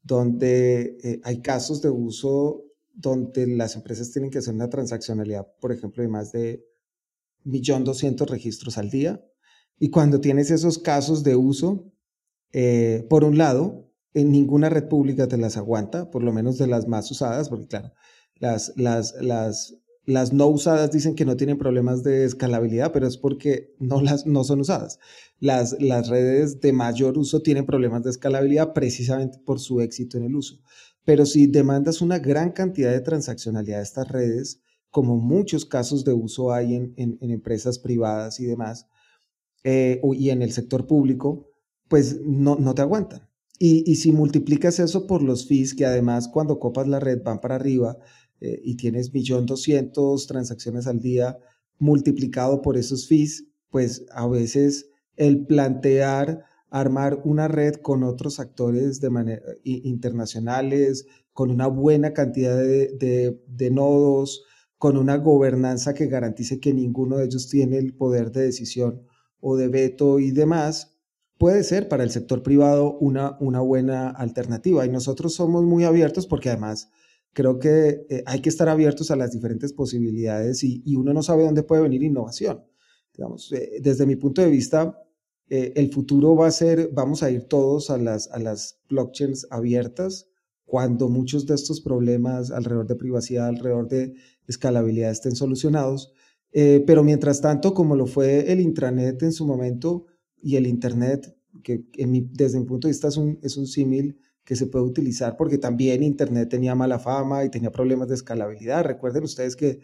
[0.03, 5.71] donde eh, hay casos de uso donde las empresas tienen que hacer una transaccionalidad, por
[5.71, 6.63] ejemplo, de más de
[7.45, 9.25] 1.200.000 registros al día.
[9.79, 11.91] Y cuando tienes esos casos de uso,
[12.51, 16.67] eh, por un lado, en ninguna red pública te las aguanta, por lo menos de
[16.67, 17.93] las más usadas, porque claro,
[18.35, 23.17] las, las, las, las no usadas dicen que no tienen problemas de escalabilidad, pero es
[23.17, 24.99] porque no, las, no son usadas.
[25.39, 30.23] Las, las redes de mayor uso tienen problemas de escalabilidad precisamente por su éxito en
[30.23, 30.59] el uso.
[31.03, 36.13] Pero si demandas una gran cantidad de transaccionalidad de estas redes, como muchos casos de
[36.13, 38.87] uso hay en, en, empresas privadas y demás,
[39.63, 41.47] eh, y en el sector público,
[41.87, 43.27] pues no, no te aguantan.
[43.57, 47.39] Y, y, si multiplicas eso por los fees, que además cuando copas la red van
[47.39, 47.99] para arriba,
[48.41, 51.37] eh, y tienes 1.200.000 transacciones al día
[51.79, 59.01] multiplicado por esos fees, pues a veces el plantear armar una red con otros actores
[59.01, 64.43] de internacionales, con una buena cantidad de, de, nodos,
[64.77, 69.03] con una gobernanza que garantice que ninguno de ellos tiene el poder de decisión
[69.41, 70.97] o de veto y demás,
[71.37, 74.85] puede ser para el sector privado una, una buena alternativa.
[74.85, 76.89] Y nosotros somos muy abiertos porque además
[77.33, 81.43] creo que eh, hay que estar abiertos a las diferentes posibilidades y, uno no sabe
[81.43, 82.63] dónde puede venir innovación.
[83.13, 84.97] Digamos, eh, desde mi punto de vista,
[85.49, 89.47] eh, el futuro va a ser, vamos a ir todos a las, a las blockchains
[89.49, 90.27] abiertas
[90.65, 94.13] cuando muchos de estos problemas alrededor de privacidad, alrededor de
[94.47, 96.13] escalabilidad estén solucionados.
[96.51, 100.05] pero mientras tanto, como lo fue el intranet en su momento
[100.41, 101.85] y el Internet, que
[102.31, 105.57] desde mi punto de vista es un, es un símil que se puede utilizar porque
[105.57, 108.83] también Internet tenía mala fama y tenía problemas de escalabilidad.
[108.85, 109.79] Recuerden ustedes que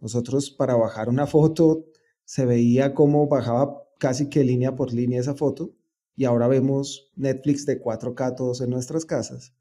[0.00, 1.86] nosotros para bajar una foto
[2.24, 5.74] se veía cómo bajaba casi que línea por línea esa foto
[6.14, 9.54] y ahora vemos Netflix de 4K todos en nuestras casas.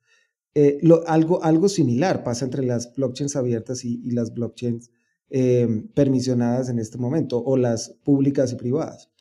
[0.56, 4.90] Eh, algo, algo similar pasa entre las blockchains abiertas y, las blockchains
[5.30, 9.12] em, permisionadas en este momento o las públicas y privadas.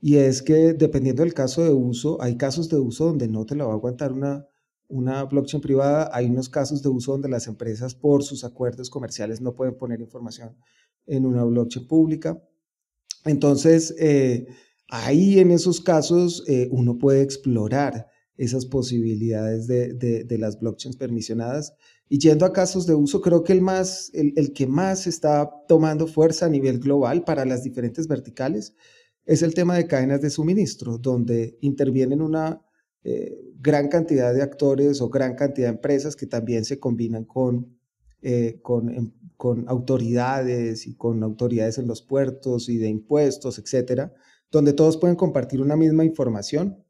[0.00, 3.56] Y es que dependiendo del caso de uso, hay casos de uso donde no te
[3.56, 4.46] lo va a aguantar una,
[4.88, 9.40] una blockchain privada, hay unos casos de uso donde las empresas por sus acuerdos comerciales
[9.40, 10.56] no pueden poner información
[11.06, 12.42] en una blockchain pública.
[13.24, 14.46] Entonces, eh,
[14.88, 21.74] ahí en esos casos eh, uno puede explorar esas posibilidades de, de, las blockchains permisionadas.
[22.08, 25.50] Y yendo a casos de uso, creo que el, más, el, el que más está
[25.68, 28.74] tomando fuerza a nivel global para las diferentes verticales
[29.24, 32.60] es el tema de cadenas de suministro, donde intervienen una
[33.04, 37.78] eh, gran cantidad de actores o gran cantidad de empresas que también se combinan con,
[38.22, 38.60] eh,
[38.96, 44.14] em, con, autoridades y con autoridades en los puertos y de impuestos, etcétera,
[44.50, 46.82] donde todos pueden compartir una misma información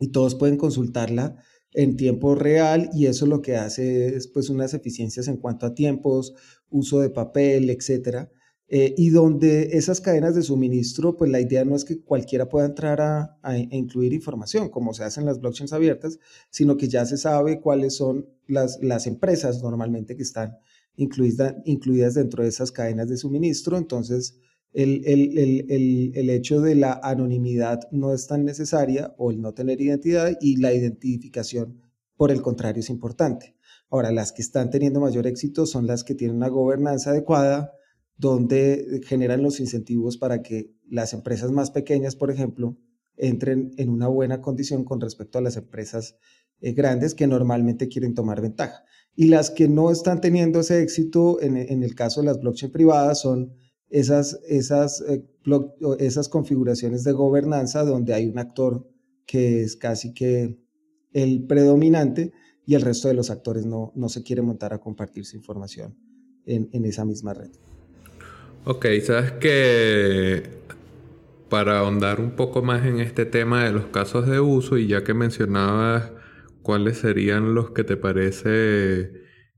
[0.00, 1.36] y todos pueden consultarla
[1.74, 5.74] en tiempo real y eso lo que hace es pues unas eficiencias en cuanto a
[5.74, 6.34] tiempos,
[6.70, 8.30] uso de papel, etcétera,
[8.74, 12.64] eh, y donde esas cadenas de suministro, pues la idea no es que cualquiera pueda
[12.64, 17.18] entrar a, incluir información, como se hace en las blockchains abiertas, sino que ya se
[17.18, 20.56] sabe cuáles son las, empresas normalmente que están
[20.96, 23.76] incluidas, dentro de esas cadenas de suministro.
[23.76, 24.38] Entonces,
[24.72, 30.32] el, el, hecho de la anonimidad no es tan necesaria o el no tener identidad
[30.40, 31.82] y la identificación,
[32.16, 33.54] por el contrario, es importante.
[33.90, 37.74] Ahora, las que están teniendo mayor éxito son las que tienen una gobernanza adecuada,
[38.22, 42.78] donde generan los incentivos para que las empresas más pequeñas, por ejemplo,
[43.16, 46.14] entren en una buena condición con respecto a las empresas
[46.60, 48.84] eh, grandes que normalmente quieren tomar ventaja.
[49.16, 53.22] Y las que no están teniendo ese éxito, en, el caso de las blockchain privadas,
[53.22, 53.54] son
[53.90, 54.04] eh,
[55.98, 58.88] esas configuraciones de gobernanza donde hay un actor
[59.26, 60.62] que es casi que
[61.12, 62.32] el predominante
[62.66, 65.98] y el resto de los actores no, se quiere montar a compartir su información
[66.46, 67.50] en esa misma red.
[68.64, 70.44] Ok, sabes que
[71.48, 75.02] para ahondar un poco más en este tema de los casos de uso y ya
[75.02, 76.12] que mencionabas
[76.62, 79.12] cuáles serían los que te parece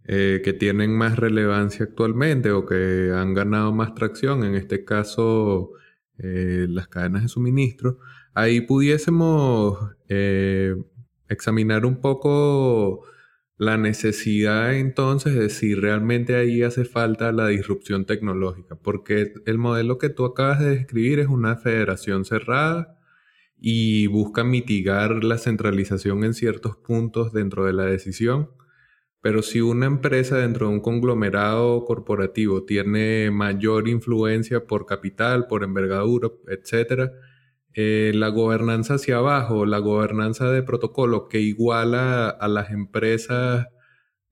[0.06, 5.72] eh, que tienen más relevancia actualmente o que han ganado más tracción, en este caso
[6.18, 7.98] eh, las cadenas de suministro,
[8.32, 9.78] ahí pudiésemos
[10.08, 10.76] eh,
[11.28, 13.02] examinar un poco
[13.56, 19.98] la necesidad entonces de si realmente ahí hace falta la disrupción tecnológica, porque el modelo
[19.98, 22.98] que tú acabas de describir es una federación cerrada
[23.58, 28.50] y busca mitigar la centralización en ciertos puntos dentro de la decisión,
[29.22, 35.64] Pero si una empresa dentro de un conglomerado corporativo tiene mayor influencia por capital, por
[35.64, 37.10] envergadura, etc.,
[37.74, 43.66] eh, la gobernanza hacia abajo, la gobernanza de protocolo que iguala a las empresas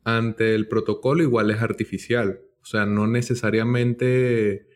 [0.04, 2.40] ante el protocolo, igual es artificial.
[2.62, 4.66] O sea, no necesariamente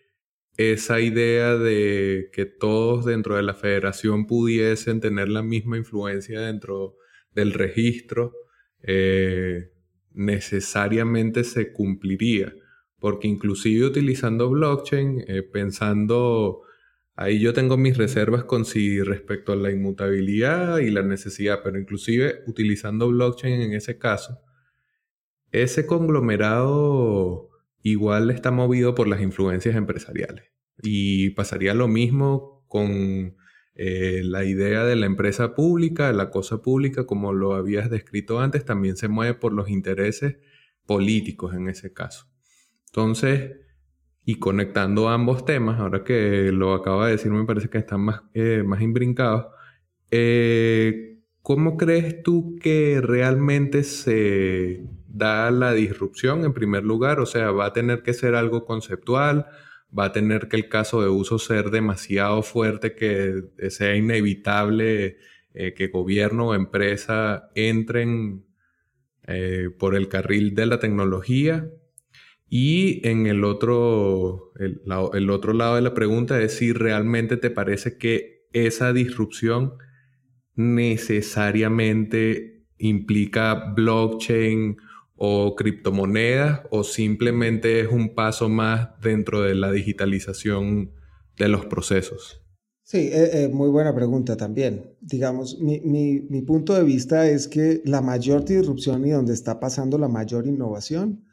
[0.56, 6.96] esa idea de que todos dentro de la federación pudiesen tener la misma influencia dentro
[7.32, 8.32] del registro,
[8.82, 9.70] eh,
[10.12, 12.52] necesariamente se cumpliría.
[12.98, 16.62] Porque inclusive utilizando blockchain, eh, pensando,
[17.16, 21.78] ahí yo tengo mis reservas con si respecto a la inmutabilidad y la necesidad, pero
[21.78, 24.40] inclusive utilizando blockchain en ese caso,
[25.50, 27.48] ese conglomerado
[27.82, 30.44] igual está movido por las influencias empresariales.
[30.82, 33.36] Y pasaría lo mismo con
[33.74, 38.64] eh, la idea de la empresa pública, la cosa pública, como lo habías descrito antes,
[38.64, 40.36] también se mueve por los intereses
[40.84, 42.26] políticos en ese caso.
[42.86, 43.65] Entonces,
[44.28, 48.22] y conectando ambos temas, ahora que lo acaba de decir, me parece que están más,
[48.34, 49.46] eh, más imbrincados.
[50.10, 57.20] Eh, ¿Cómo crees tú que realmente se da la disrupción en primer lugar?
[57.20, 59.46] O sea, ¿va a tener que ser algo conceptual?
[59.96, 65.18] ¿Va a tener que el caso de uso ser demasiado fuerte que sea inevitable
[65.54, 68.44] eh, que gobierno o empresa entren
[69.28, 71.70] eh, por el carril de la tecnología?
[72.48, 77.98] Y en el otro, el otro lado de la pregunta es si realmente te parece
[77.98, 79.74] que esa disrupción
[80.54, 84.76] necesariamente implica blockchain
[85.16, 90.92] o criptomonedas o simplemente es un paso más dentro de la digitalización
[91.36, 92.42] de los procesos?
[92.82, 94.94] Sí, eh, eh, muy buena pregunta también.
[95.00, 99.58] Digamos, mi, mi, mi, punto de vista es que la mayor disrupción y donde está
[99.58, 101.25] pasando la mayor innovación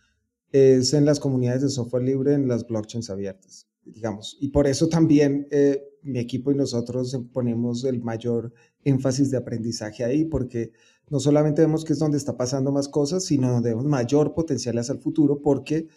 [0.54, 4.38] es en las comunidades de software libre, en las blockchains abiertas, digamos.
[4.40, 10.04] Y por eso también eh, mi equipo y nosotros ponemos el mayor énfasis de aprendizaje
[10.04, 10.72] ahí, porque
[11.10, 14.78] no solamente vemos que es donde está pasando más cosas, sino donde vemos mayor potencial
[14.78, 15.88] hacia el futuro porque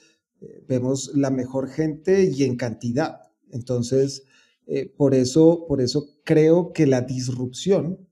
[0.41, 3.21] eh, vemos la mejor gente y en cantidad.
[3.51, 4.25] Entonces,
[4.67, 8.06] eh, por, eso, por eso creo que la disrupción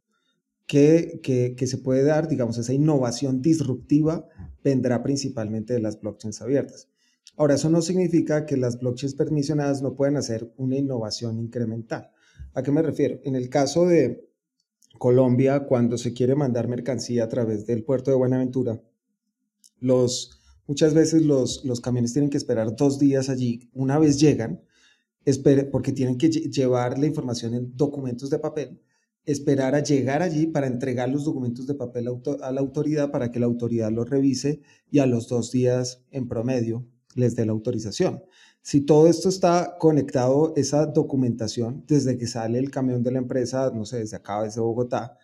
[0.66, 1.20] que,
[1.56, 4.26] que, se puede dar, digamos, esa innovación disruptiva,
[4.62, 6.88] vendrá principalmente de las blockchains abiertas.
[7.36, 12.10] Ahora, eso no significa que las blockchains permisionadas no pueden hacer una innovación incremental.
[12.54, 13.20] ¿A qué me refiero?
[13.24, 14.24] En el caso de,
[14.98, 18.80] Colombia, cuando se quiere mandar mercancía a través del puerto de Buenaventura,
[19.80, 23.68] los, muchas veces los, los camiones tienen que esperar dos días allí.
[23.72, 24.62] Una vez llegan,
[25.72, 28.80] porque tienen que llevar la información en documentos de papel,
[29.26, 32.08] esperar a llegar allí para entregar los documentos de papel
[32.42, 34.60] a la autoridad para que la autoridad los revise
[34.90, 38.22] y a los dos días en promedio les dé la autorización.
[38.60, 43.70] Si todo esto está conectado, esa documentación, desde que sale el camión de la empresa,
[43.74, 45.18] no sé, desde acá, desde Bogotá,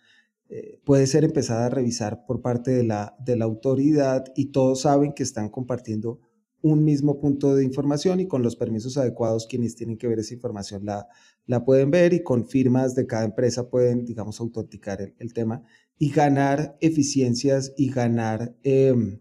[0.47, 4.81] eh, puede ser empezada a revisar por parte de la, de la autoridad y todos
[4.81, 6.19] saben que están compartiendo
[6.61, 10.33] un mismo punto de información y con los permisos adecuados quienes tienen que ver esa
[10.35, 11.07] información la,
[11.45, 15.63] la pueden ver y con firmas de cada empresa pueden, digamos, autenticar el, tema
[15.97, 18.55] y ganar eficiencias y ganar...
[18.63, 19.19] Em,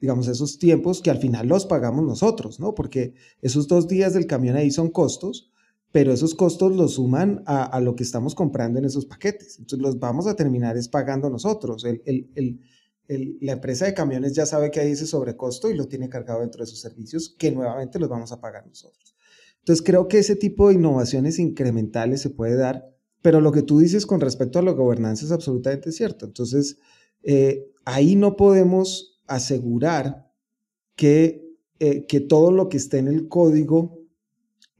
[0.00, 2.74] digamos, esos tiempos que al final los pagamos nosotros, ¿no?
[2.74, 5.50] Porque esos dos días del camión ahí son costos,
[5.90, 9.58] pero esos costos los suman a, lo que estamos comprando en esos paquetes.
[9.58, 11.84] Entonces los vamos a terminar es pagando nosotros.
[11.84, 16.62] la empresa de camiones ya sabe que hay ese sobrecosto y lo tiene cargado dentro
[16.62, 19.14] de sus servicios que nuevamente los vamos a pagar nosotros.
[19.68, 22.88] Entonces creo que ese tipo de innovaciones incrementales se puede dar,
[23.20, 26.24] pero lo que tú dices con respecto a la gobernanza es absolutamente cierto.
[26.24, 26.78] Entonces
[27.22, 30.32] eh, ahí no podemos asegurar
[30.96, 34.06] que, eh, que todo lo que esté en el código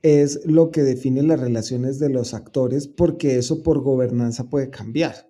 [0.00, 5.28] es lo que define las relaciones de los actores, porque eso por gobernanza puede cambiar.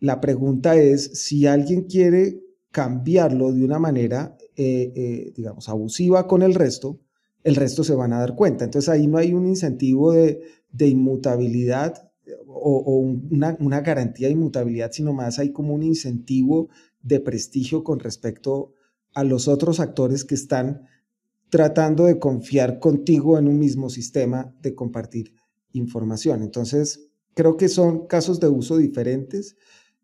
[0.00, 6.54] La pregunta es si alguien quiere cambiarlo de una manera, eh, digamos, abusiva con el
[6.54, 7.03] resto,
[7.44, 8.64] el resto se van a dar cuenta.
[8.64, 10.40] Entonces ahí no hay un incentivo de,
[10.78, 12.10] inmutabilidad
[12.46, 16.70] o, o una, una, garantía de inmutabilidad, sino más hay como un incentivo
[17.02, 18.72] de prestigio con respecto
[19.12, 20.88] a los otros actores que están
[21.50, 25.34] tratando de confiar contigo en un mismo sistema de compartir
[25.72, 26.42] información.
[26.42, 29.56] Entonces, creo que son casos de uso diferentes.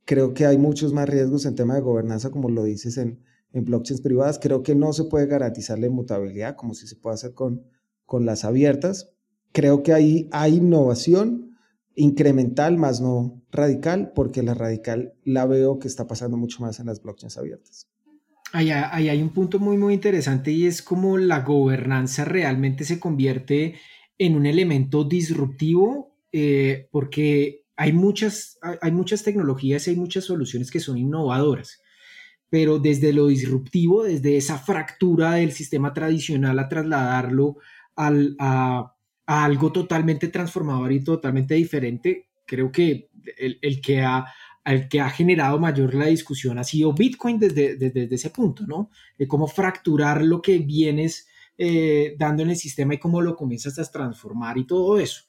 [0.05, 3.21] Creo que hay muchos más riesgos en tema de gobernanza, como lo dices en,
[3.53, 4.39] en blockchains privadas.
[4.41, 7.65] Creo que no se puede garantizar la inmutabilidad como si se puede hacer con,
[8.07, 9.13] con las abiertas.
[9.53, 11.57] Creo que ahí hay innovación,
[11.95, 16.87] incremental más no radical, porque la radical la veo que está pasando mucho más en
[16.87, 17.89] las blockchains abiertas.
[18.53, 23.77] Ahí, hay un punto muy, muy interesante y es como la gobernanza realmente se convierte
[24.19, 30.71] en un elemento disruptivo eh, porque hay muchas, hay muchas tecnologías y hay muchas soluciones
[30.71, 31.81] que son innovadoras,
[32.51, 37.57] pero desde lo disruptivo, desde esa fractura del sistema tradicional a trasladarlo
[37.97, 38.95] al, a,
[39.25, 44.27] algo totalmente transformador y totalmente diferente, creo que el, el que ha
[44.65, 48.91] el que ha generado mayor la discusión ha sido Bitcoin desde, desde, ese punto, ¿no?
[49.19, 53.79] De cómo fracturar lo que vienes eh, dando en el sistema y cómo lo comienzas
[53.79, 55.23] a transformar y todo eso.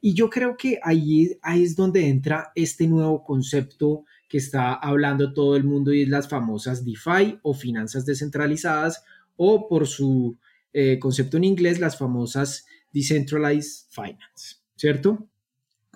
[0.00, 4.04] Y yo creo que ahí, ahí es donde entra este nuevo concepto
[4.34, 9.04] que está hablando todo el mundo y es las famosas DeFi o finanzas descentralizadas
[9.36, 10.36] o por su
[10.72, 15.28] eh, concepto en inglés las famosas Decentralized Finance, ¿cierto?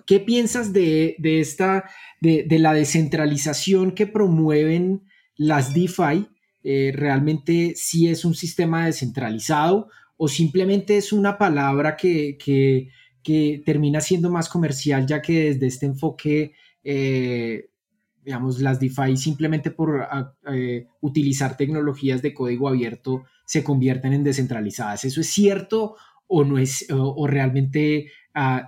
[0.05, 1.83] ¿Qué piensas de, esta,
[2.21, 5.03] de, la descentralización que promueven
[5.35, 6.29] las DeFi?
[6.63, 12.37] Eh, ¿Realmente sí es un sistema descentralizado o simplemente es una palabra que,
[13.65, 16.53] termina siendo más comercial ya que desde este enfoque,
[16.85, 17.65] eh,
[18.29, 20.07] digamos, las DeFi simplemente por
[20.53, 25.03] eh, utilizar tecnologías de código abierto se convierten en descentralizadas?
[25.03, 25.95] ¿Eso es cierto
[26.27, 28.05] o no es, o realmente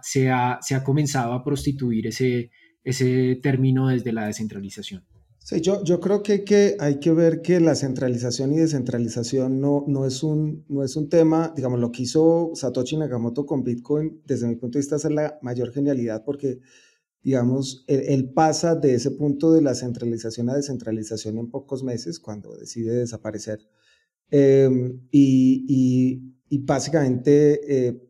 [0.02, 2.52] se, ha, comenzado a prostituir ese,
[2.84, 5.04] ese término desde la descentralización.
[5.40, 9.84] Sí, yo, yo creo que, que, hay que ver que la centralización y descentralización no,
[9.88, 14.22] no, es un, no es un tema, digamos, lo que hizo Satoshi Nakamoto con Bitcoin,
[14.26, 16.60] desde mi punto de vista, es la mayor genialidad porque,
[17.24, 22.56] digamos, él, pasa de ese punto de la centralización a descentralización en pocos meses, cuando
[22.56, 23.60] decide desaparecer.
[24.30, 28.02] Em, y, y, básicamente eh,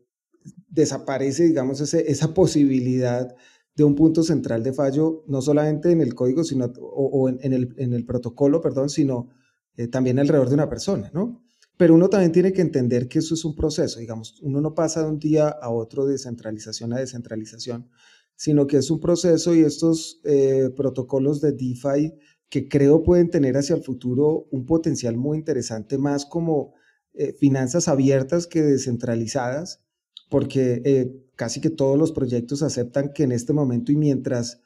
[0.68, 3.34] desaparece, digamos, esa posibilidad
[3.74, 7.74] de un punto central de fallo, no solamente en el código sino, o, en, el,
[7.78, 9.30] en, el, protocolo, perdón, sino
[9.76, 11.42] eh, también alrededor de una persona, ¿no?
[11.76, 15.02] Pero uno también tiene que entender que eso es un proceso, digamos, uno no pasa
[15.02, 17.88] de un día a otro de centralización a descentralización,
[18.36, 22.12] sino que es un proceso y estos eh, protocolos de DeFi
[22.48, 26.74] que creo pueden tener hacia el futuro un potencial muy interesante, más como
[27.14, 29.80] eh, finanzas abiertas que descentralizadas,
[30.28, 34.60] porque eh, casi que todos los proyectos aceptan que en este momento y mientras,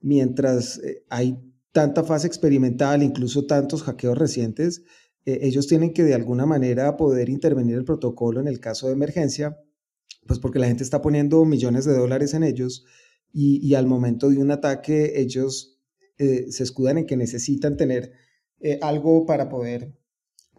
[0.00, 1.38] mientras hay
[1.72, 4.82] tanta fase experimental, incluso tantos hackeos recientes,
[5.24, 9.56] ellos tienen que de alguna manera poder intervenir el protocolo en el caso de emergencia,
[10.26, 12.84] pues porque la gente está poniendo millones de dólares en ellos
[13.32, 15.78] y, y al momento de un ataque ellos
[16.18, 18.12] se escudan en que necesitan tener
[18.80, 19.92] algo para poder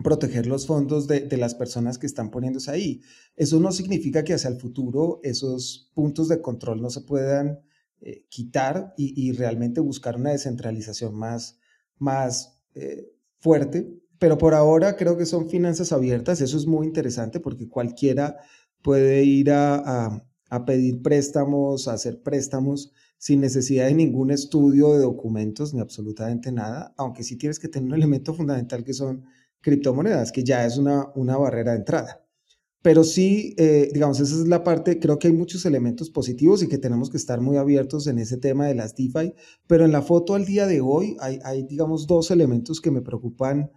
[0.01, 3.01] proteger los fondos de, las personas que están poniéndose ahí.
[3.36, 7.59] Eso no significa que hacia el futuro esos puntos de control no se puedan
[8.01, 11.59] eh, quitar y, realmente buscar una descentralización más,
[11.97, 13.99] más eh, fuerte.
[14.19, 16.41] Pero por ahora creo que son finanzas abiertas.
[16.41, 18.38] Eso es muy interesante porque cualquiera
[18.82, 20.28] puede ir a, a
[20.66, 26.93] pedir préstamos, a hacer préstamos sin necesidad de ningún estudio de documentos ni absolutamente nada,
[26.97, 29.26] aunque sí tienes que tener un elemento fundamental que son
[29.62, 32.24] criptomonedas, que ya es una, una barrera de entrada.
[32.84, 36.68] Pero sí, eh, digamos, esa es la parte, creo que hay muchos elementos positivos y
[36.68, 39.34] que tenemos que estar muy abiertos en ese tema de las DeFi,
[39.68, 43.01] pero en la foto al día de hoy hay, hay digamos, dos elementos que me
[43.01, 43.72] preocupan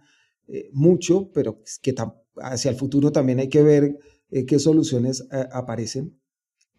[0.49, 1.95] eh, mucho, pero que
[2.41, 3.97] hacia el futuro también hay que ver
[4.29, 6.19] eh, qué soluciones aparecen.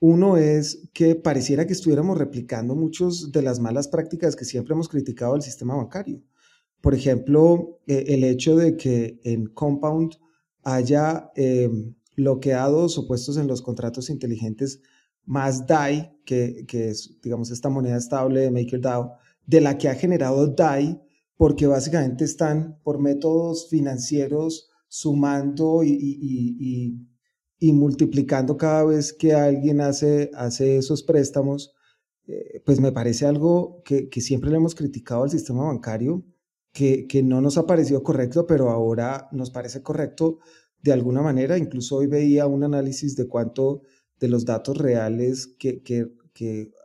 [0.00, 4.88] Uno es que pareciera que estuviéramos replicando muchas de las malas prácticas que siempre hemos
[4.88, 6.22] criticado del sistema bancario.
[6.80, 10.14] Por ejemplo, eh, el hecho de que en Compound
[10.62, 14.80] haya em, bloqueados o puestos en los contratos inteligentes
[15.24, 19.12] más DAI, que, es, digamos, esta moneda estable de MakerDAO,
[19.46, 21.00] de la que ha generado DAI,
[21.36, 26.96] porque básicamente están por métodos financieros sumando y,
[27.60, 31.74] multiplicando cada vez que alguien hace, hace esos préstamos,
[32.26, 36.24] eh, pues me parece algo que, que siempre le hemos criticado al sistema bancario
[36.72, 40.38] que, no nos ha parecido correcto, pero ahora nos parece correcto
[40.82, 41.58] de alguna manera.
[41.58, 43.82] Incluso hoy veía un análisis de cuánto
[44.20, 46.12] de los datos reales que, que,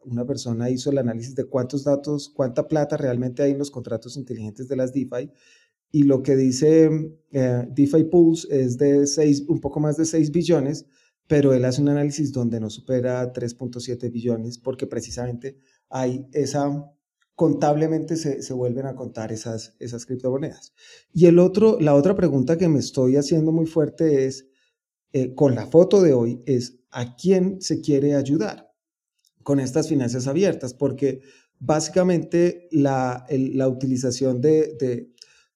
[0.03, 4.17] una persona hizo el análisis de cuántos datos, cuánta plata realmente hay en los contratos
[4.17, 5.29] inteligentes de las DeFi.
[5.95, 6.89] Y lo que dice
[7.31, 10.87] eh, DeFi Pools es de seis, un poco más de 6 billones,
[11.27, 15.55] pero él hace un análisis donde no supera 3.7 billones porque precisamente
[15.89, 16.83] hay esa
[17.35, 20.73] contablemente se, se, vuelven a contar esas, esas criptomonedas.
[21.13, 24.47] Y el otro, la otra pregunta que me estoy haciendo muy fuerte es,
[25.11, 28.71] eh, con la foto de hoy, es a quién se quiere ayudar
[29.43, 31.21] con estas finanzas abiertas, porque
[31.59, 35.12] básicamente la, la utilización de, de,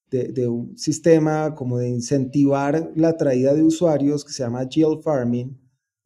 [0.10, 5.58] de, un sistema como de incentivar la traída de usuarios que se llama Yield Farming,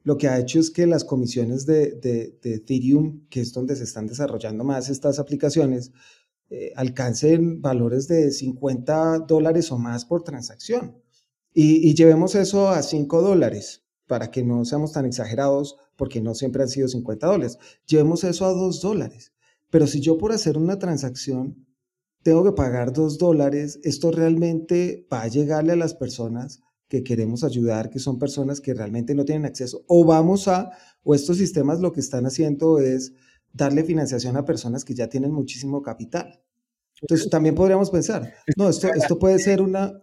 [0.03, 3.83] lo que ha hecho es que las comisiones de, de, Ethereum, que es donde se
[3.83, 5.91] están desarrollando más estas aplicaciones,
[6.49, 10.97] eh, alcancen valores de 50 dólares o más por transacción.
[11.53, 16.33] Y, y, llevemos eso a 5 dólares, para que no seamos tan exagerados, porque no
[16.33, 17.59] siempre han sido 50 dólares.
[17.85, 19.33] Llevemos eso a 2 dólares.
[19.69, 21.65] Pero si yo por hacer una transacción
[22.23, 27.43] tengo que pagar 2 dólares, esto realmente va a llegarle a las personas que queremos
[27.43, 30.71] ayudar, que son personas que realmente no tienen acceso, o vamos a,
[31.03, 33.13] o estos sistemas lo que están haciendo es
[33.53, 36.41] darle financiación a personas que ya tienen muchísimo capital.
[37.01, 39.93] Entonces también podríamos pensar, no, esto, esto puede ser una,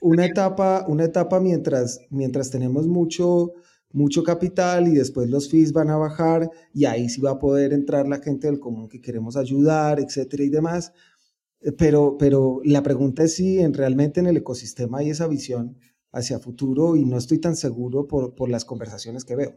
[0.00, 3.52] una etapa, una etapa mientras, mientras tenemos mucho,
[3.92, 7.72] mucho capital y después los fees van a bajar y ahí sí va a poder
[7.72, 10.92] entrar la gente del común que queremos ayudar, etcétera y demás.
[11.78, 15.78] Pero, pero la pregunta es si en, realmente en el ecosistema hay esa visión
[16.12, 19.54] hacia futuro y no estoy tan seguro por, las conversaciones que veo.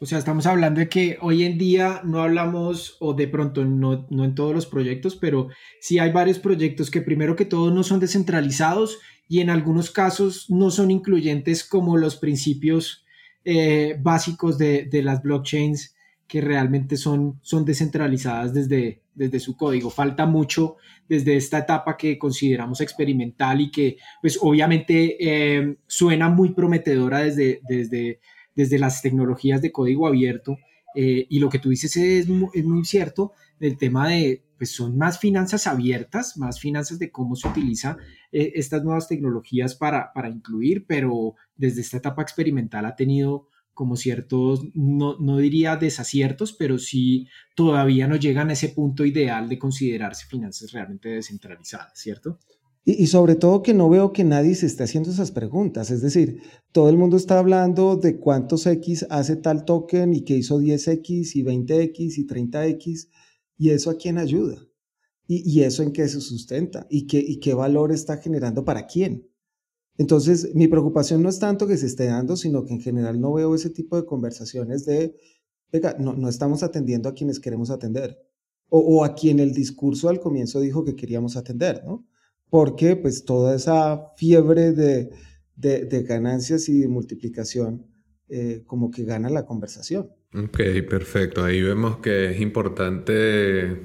[0.00, 4.06] O sea, estamos hablando de que hoy en día no hablamos, o de pronto no,
[4.10, 5.48] en todos los proyectos, pero
[5.80, 8.98] sí hay varios proyectos que primero que todo no son descentralizados
[9.28, 13.04] y en algunos casos no son incluyentes como los principios
[13.44, 15.93] eh, básicos de, las blockchains
[16.26, 19.90] que realmente son, son descentralizadas desde, desde su código.
[19.90, 20.76] Falta mucho
[21.08, 27.60] desde esta etapa que consideramos experimental y que pues obviamente eh, suena muy prometedora desde,
[27.68, 28.20] desde,
[28.54, 30.58] desde las tecnologías de código abierto.
[30.96, 34.96] Eh, y lo que tú dices es, es muy cierto, el tema de, pues son
[34.96, 37.96] más finanzas abiertas, más finanzas de cómo se utiliza
[38.30, 43.96] eh, estas nuevas tecnologías para, para incluir, pero desde esta etapa experimental ha tenido como
[43.96, 49.58] ciertos, no, no, diría desaciertos, pero sí todavía no llegan a ese punto ideal de
[49.58, 52.38] considerarse finanzas realmente descentralizadas, ¿cierto?
[52.86, 56.42] Y, sobre todo que no veo que nadie se esté haciendo esas preguntas, es decir,
[56.70, 61.34] todo el mundo está hablando de cuántos X hace tal token y que hizo 10X
[61.34, 63.08] y 20X y 30X,
[63.56, 64.58] y eso a quién ayuda,
[65.26, 68.86] y, y eso en qué se sustenta, y qué, y qué valor está generando para
[68.86, 69.30] quién.
[69.96, 73.32] Entonces, mi preocupación no es tanto que se esté dando, sino que en general no
[73.32, 75.14] veo ese tipo de conversaciones de,
[75.98, 78.18] no, estamos atendiendo a quienes queremos atender
[78.68, 82.08] o, a quien el discurso al comienzo dijo que queríamos atender, ¿no?
[82.50, 87.86] Porque pues toda esa fiebre de ganancias y de multiplicación
[88.28, 90.10] eh, como que gana la conversación.
[90.34, 91.44] Ok, perfecto.
[91.44, 93.82] Ahí vemos que es importante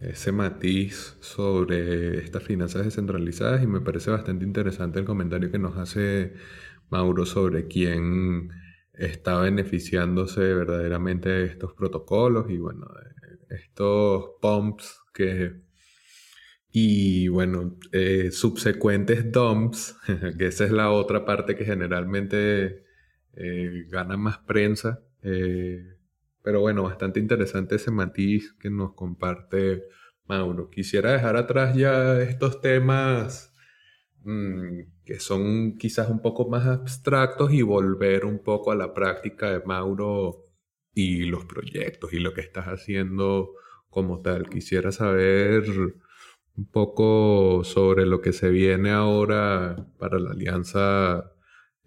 [0.00, 5.76] ese matiz sobre estas finanzas descentralizadas y me parece bastante interesante el comentario que nos
[5.76, 6.34] hace
[6.88, 8.50] Mauro sobre quién
[8.94, 12.86] está beneficiándose verdaderamente de estos protocolos y bueno,
[13.48, 15.60] estos pumps que
[16.72, 19.96] y bueno, eh, subsecuentes dumps,
[20.38, 22.84] que esa es la otra parte que generalmente
[23.34, 25.02] eh, gana más prensa.
[25.22, 25.96] Eh,
[26.42, 29.84] pero bueno, bastante interesante ese matiz que nos comparte
[30.26, 30.70] Mauro.
[30.70, 33.54] Quisiera dejar atrás ya estos temas
[34.22, 39.50] mm, que son quizás un poco más abstractos y volver un poco a la práctica
[39.50, 40.46] de Mauro
[40.94, 43.52] y los proyectos y lo que estás haciendo
[43.90, 44.48] como tal.
[44.48, 45.64] Quisiera saber
[46.56, 51.32] un poco sobre lo que se viene ahora para la alianza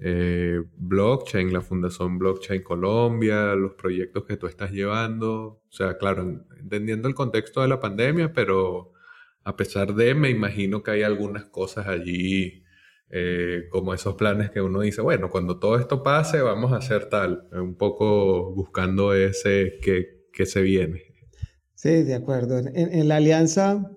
[0.05, 5.61] eh, blockchain, la Fundación Blockchain Colombia, los proyectos que tú estás llevando.
[5.65, 8.91] O sea, claro, entendiendo el contexto de la pandemia, pero
[9.45, 12.65] a pesar de, me imagino que hay algunas cosas allí,
[13.11, 17.05] eh, como esos planes que uno dice, bueno, cuando todo esto pase, vamos a hacer
[17.05, 21.01] tal, un poco buscando ese que, que se viene.
[21.75, 22.57] Sí, de acuerdo.
[22.57, 23.89] En, en la alianza,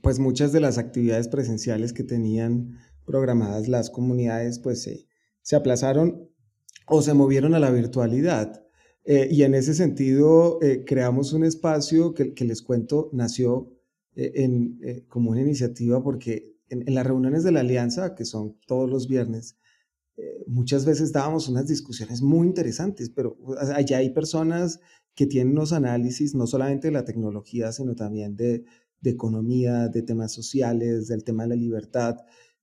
[0.00, 5.06] pues muchas de las actividades presenciales que tenían programadas las comunidades, pues se
[5.44, 6.30] se aplazaron
[6.86, 8.64] o se movieron a la virtualidad.
[9.04, 13.70] Eh, y en ese sentido, eh, creamos un espacio que, les cuento, nació
[14.16, 18.90] eh, en, como una iniciativa porque en, las reuniones de la alianza, que son todos
[18.90, 19.58] los viernes,
[20.46, 23.36] muchas veces dábamos unas discusiones muy interesantes, pero
[23.74, 24.78] allá hay personas
[25.16, 28.64] que tienen unos análisis no solamente de la tecnología, sino también de,
[29.00, 32.16] de economía, de temas sociales, del tema de la libertad.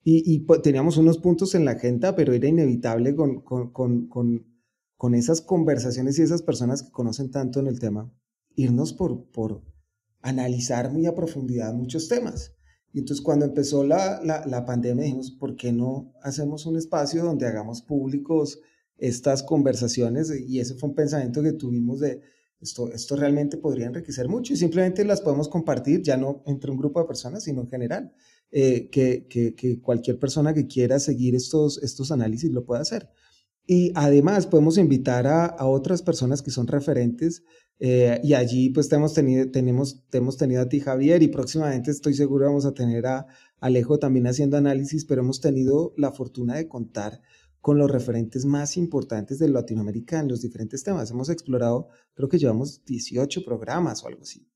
[0.04, 4.08] Y, pues, teníamos unos puntos en la agenda, pero era inevitable con, con, con,
[4.98, 8.12] con, esas conversaciones y esas personas que conocen tanto en el tema,
[8.56, 9.62] irnos por, por
[10.22, 12.54] analizar muy a profundidad muchos temas.
[12.94, 17.24] Y entonces cuando empezó la, la, la, pandemia dijimos, ¿por qué no hacemos un espacio
[17.24, 18.60] donde hagamos públicos
[18.98, 20.32] estas conversaciones?
[20.48, 22.22] Y ese fue un pensamiento que tuvimos de,
[22.62, 26.78] esto, esto realmente podría enriquecer mucho y simplemente las podemos compartir ya no entre un
[26.78, 28.14] grupo de personas, sino en general.
[28.52, 33.10] Eh, que, que, cualquier persona que quiera seguir estos, estos análisis lo pueda hacer.
[33.66, 37.44] Y además podemos invitar a, a otras personas que son referentes
[37.84, 42.14] eh, y allí pues hemos tenido, tenemos, hemos tenido a ti Javier y próximamente estoy
[42.14, 43.26] seguro vamos a tener a
[43.60, 47.22] Alejo también haciendo análisis, pero hemos tenido la fortuna de contar
[47.60, 51.10] con los referentes más importantes de Latinoamérica en los diferentes temas.
[51.10, 54.48] Hemos explorado, creo que llevamos 18 programas o algo así.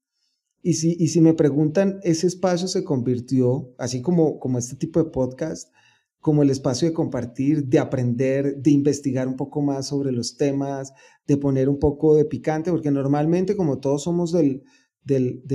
[0.67, 5.71] Y si, me preguntan, ese espacio se convirtió, así como, este tipo de podcast,
[6.19, 10.91] como el espacio de compartir, de aprender, de investigar un poco más sobre los temas,
[11.27, 14.63] de poner un poco de picante, porque normalmente como todos somos del,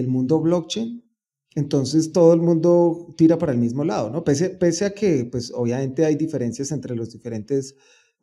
[0.06, 1.02] mundo blockchain,
[1.56, 4.22] entonces todo el mundo tira para el mismo lado, ¿no?
[4.22, 7.74] Pese, pese a que, pues obviamente hay diferencias entre los diferentes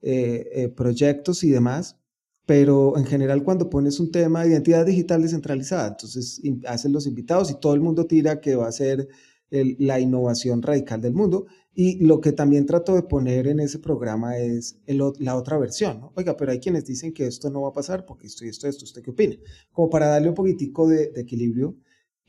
[0.01, 1.99] eh, eh, proyectos y demás,
[2.47, 7.51] pero en general cuando pones un tema de identidad digital descentralizada, entonces hacen los invitados
[7.51, 9.09] y todo el mundo tira que va a ser
[9.49, 11.45] la innovación radical del mundo.
[11.73, 16.13] Y lo que también trato de poner en ese programa es la otra versión, ¿no?
[16.15, 18.65] Oiga, pero hay quienes dicen que esto no va a pasar porque esto y esto,
[18.67, 19.35] esto, ¿usted qué opina?
[19.73, 21.75] Como para darle un poquitico de, equilibrio.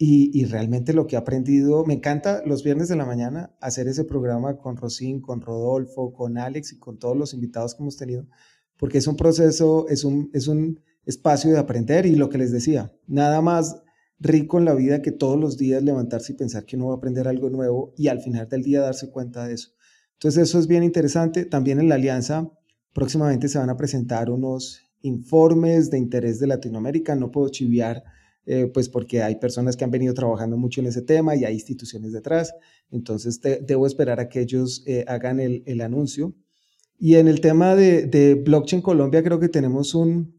[0.01, 3.89] Y, y, realmente lo que he aprendido, me encanta los viernes de la mañana hacer
[3.89, 7.97] ese programa con Rosín, con Rodolfo, con Alex y con todos los invitados que hemos
[7.97, 8.27] tenido,
[8.79, 12.53] porque es un proceso, es un, es un espacio de aprender y lo que les
[12.53, 13.83] decía, nada más
[14.21, 16.97] rico en la vida que todos los días levantarse y pensar que uno va a
[16.97, 19.71] aprender algo nuevo y al final del día darse cuenta de eso.
[20.15, 21.45] Entonces eso es bien interesante.
[21.45, 22.51] También en la alianza
[22.93, 27.15] próximamente se van a presentar unos informes de interés de Latinoamérica.
[27.15, 28.03] No puedo chiviar,
[28.45, 31.55] eh, pues porque hay personas que han venido trabajando mucho en ese tema y hay
[31.55, 32.53] instituciones detrás.
[32.91, 36.35] Entonces debo esperar a que ellos eh, hagan el, el, anuncio.
[36.99, 40.39] Y en el tema de, de Blockchain Colombia creo que tenemos un,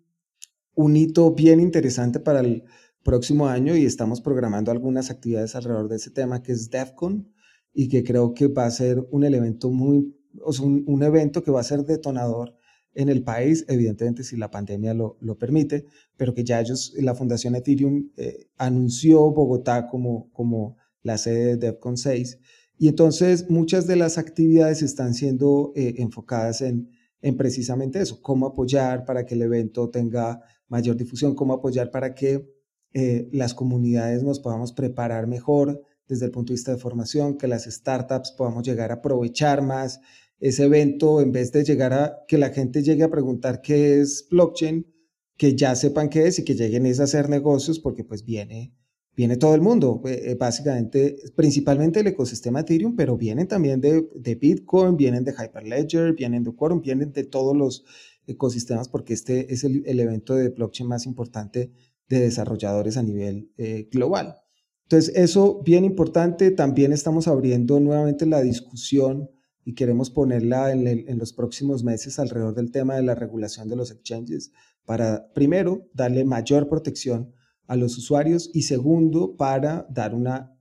[0.76, 2.64] un hito bien interesante para el
[3.04, 7.32] próximo año y estamos programando algunas actividades alrededor de ese tema que es DEFCON
[7.74, 11.52] y que creo que va a ser un evento muy, o sea, un, evento que
[11.52, 12.56] va a ser detonador
[12.94, 15.86] en el país, evidentemente si la pandemia lo, lo permite,
[16.18, 21.58] pero que ya ellos, la Fundación Ethereum eh, anunció Bogotá como, como la sede de
[21.58, 22.40] DEFCON 6
[22.80, 26.90] y entonces muchas de las actividades están siendo eh, enfocadas en,
[27.22, 32.16] en precisamente eso, cómo apoyar para que el evento tenga mayor difusión, cómo apoyar para
[32.16, 32.50] que
[32.94, 37.50] eh, las comunidades nos podamos preparar mejor desde el punto de vista de formación, que
[37.50, 40.00] las startups podamos llegar a aprovechar más
[40.40, 44.26] ese evento en vez de llegar a que la gente llegue a preguntar qué es
[44.32, 44.88] blockchain,
[45.36, 48.74] que ya sepan qué es y que lleguen a hacer negocios porque pues viene,
[49.20, 54.08] viene todo el mundo, eh, eh, básicamente, principalmente el ecosistema Ethereum, pero vienen también de,
[54.16, 57.84] de Bitcoin, vienen de Hyperledger, vienen de Quorum, vienen de todos los
[58.28, 61.74] ecosistemas porque este es el, el evento de blockchain más importante
[62.08, 64.38] de desarrolladores a nivel eh, global.
[64.84, 66.52] Entonces, eso bien importante.
[66.52, 69.30] También estamos abriendo nuevamente la discusión
[69.66, 73.92] y queremos ponerla en, los próximos meses alrededor del tema de la regulación de los
[73.92, 74.54] exchanges
[74.86, 77.34] para, primero, darle mayor protección
[77.70, 80.60] a los usuarios y segundo, para dar una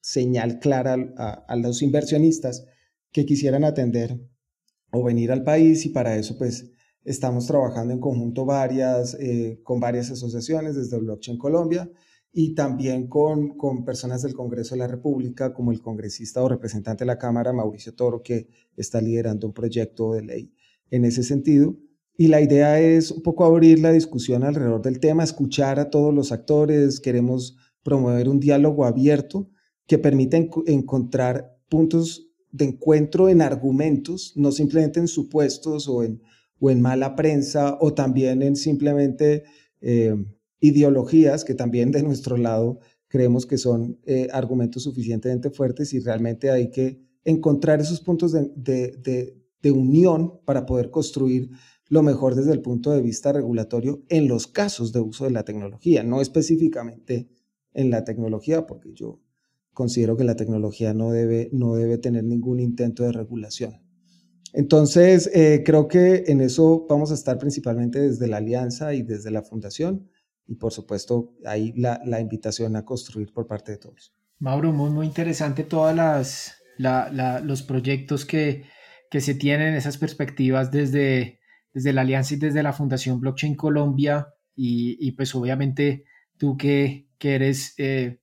[0.00, 2.66] señal clara a, a los inversionistas
[3.12, 4.20] que quisieran atender
[4.92, 6.70] o venir al país y para eso, pues,
[7.08, 11.90] Estamos trabajando en conjunto varias, eh, con varias asociaciones desde Blockchain Colombia
[12.34, 17.04] y también con, con personas del Congreso de la República, como el congresista o representante
[17.04, 20.52] de la Cámara, Mauricio Toro, que está liderando un proyecto de ley
[20.90, 21.78] en ese sentido.
[22.18, 26.12] Y la idea es un poco abrir la discusión alrededor del tema, escuchar a todos
[26.12, 29.48] los actores, queremos promover un diálogo abierto
[29.86, 36.20] que permita encontrar puntos de encuentro en argumentos, no simplemente en supuestos o en
[36.60, 39.44] o en mala prensa o también en simplemente
[39.80, 40.14] eh,
[40.60, 46.50] ideologías que también de nuestro lado creemos que son eh, argumentos suficientemente fuertes y realmente
[46.50, 51.50] hay que encontrar esos puntos de, de, de, unión para poder construir
[51.88, 55.44] lo mejor desde el punto de vista regulatorio en los casos de uso de la
[55.44, 57.28] tecnología, no específicamente
[57.72, 59.20] en la tecnología, porque yo
[59.72, 63.80] considero que la tecnología no debe, no debe tener ningún intento de regulación.
[64.52, 69.30] Entonces, eh, creo que en eso vamos a estar principalmente desde la alianza y desde
[69.30, 70.08] la fundación
[70.48, 74.14] y por supuesto ahí la, la invitación a construir por parte de todos.
[74.38, 75.94] Mauro, muy, muy interesante todos
[76.78, 78.64] los proyectos que,
[79.10, 81.37] que, se tienen, esas perspectivas desde,
[81.72, 86.04] desde la alianza y desde la Fundación Blockchain Colombia y, y pues obviamente
[86.38, 88.20] tú que, que eres eh,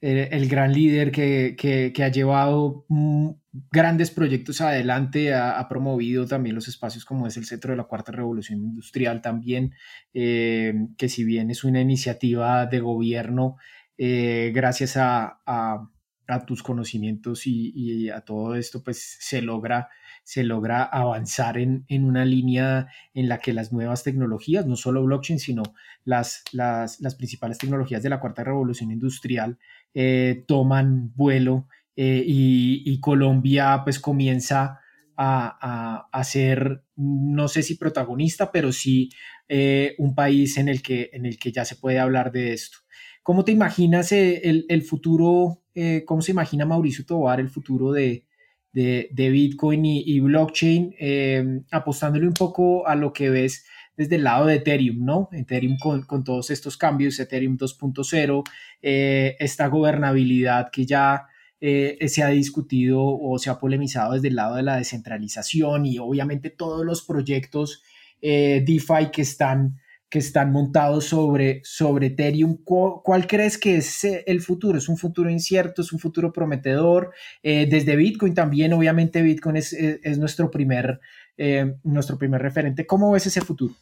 [0.00, 3.30] eh, el gran líder que, que, ha llevado mm,
[3.72, 8.12] grandes proyectos adelante, ha, promovido también los espacios como es el Centro de la Cuarta
[8.12, 9.74] Revolución Industrial también,
[10.14, 13.56] eh, que si bien es una iniciativa de gobierno,
[13.98, 15.90] gracias a, a,
[16.28, 19.88] a tus conocimientos y, a todo esto, pues se logra,
[20.28, 25.02] se logra avanzar en, en, una línea en la que las nuevas tecnologías, no solo
[25.02, 25.62] blockchain, sino
[26.04, 29.58] las, las, las principales tecnologías de la cuarta revolución industrial
[29.94, 31.66] eh, toman vuelo
[31.96, 34.80] eh, y, Colombia pues comienza
[35.16, 39.08] a, a, ser, no sé si protagonista, pero sí
[39.48, 42.80] eh, un país en el, que, en el que ya se puede hablar de esto.
[43.22, 45.62] ¿Cómo te imaginas el, el futuro
[46.06, 48.27] cómo se imagina Mauricio Tobar el futuro de,
[48.72, 53.66] Bitcoin y, blockchain, eh, apostándole un poco a lo que ves
[53.96, 55.28] desde el lado de Ethereum, ¿no?
[55.32, 58.44] Ethereum con, todos estos cambios, Ethereum 2.0,
[58.82, 61.26] eh, esta gobernabilidad que ya
[61.60, 66.50] se ha discutido o se ha polemizado desde el lado de la descentralización y obviamente
[66.50, 67.82] todos los proyectos
[68.20, 69.80] DeFi que están
[70.10, 72.58] que están montados sobre, sobre Ethereum.
[72.64, 74.78] ¿Cuál, crees que es eh, el futuro?
[74.78, 75.82] ¿Es un futuro incierto?
[75.82, 77.12] ¿Es un futuro prometedor?
[77.42, 79.76] Eh, desde Bitcoin también, obviamente Bitcoin es,
[80.18, 81.00] nuestro, primer,
[81.36, 82.86] eh, nuestro primer referente.
[82.86, 83.74] ¿Cómo ves ese futuro?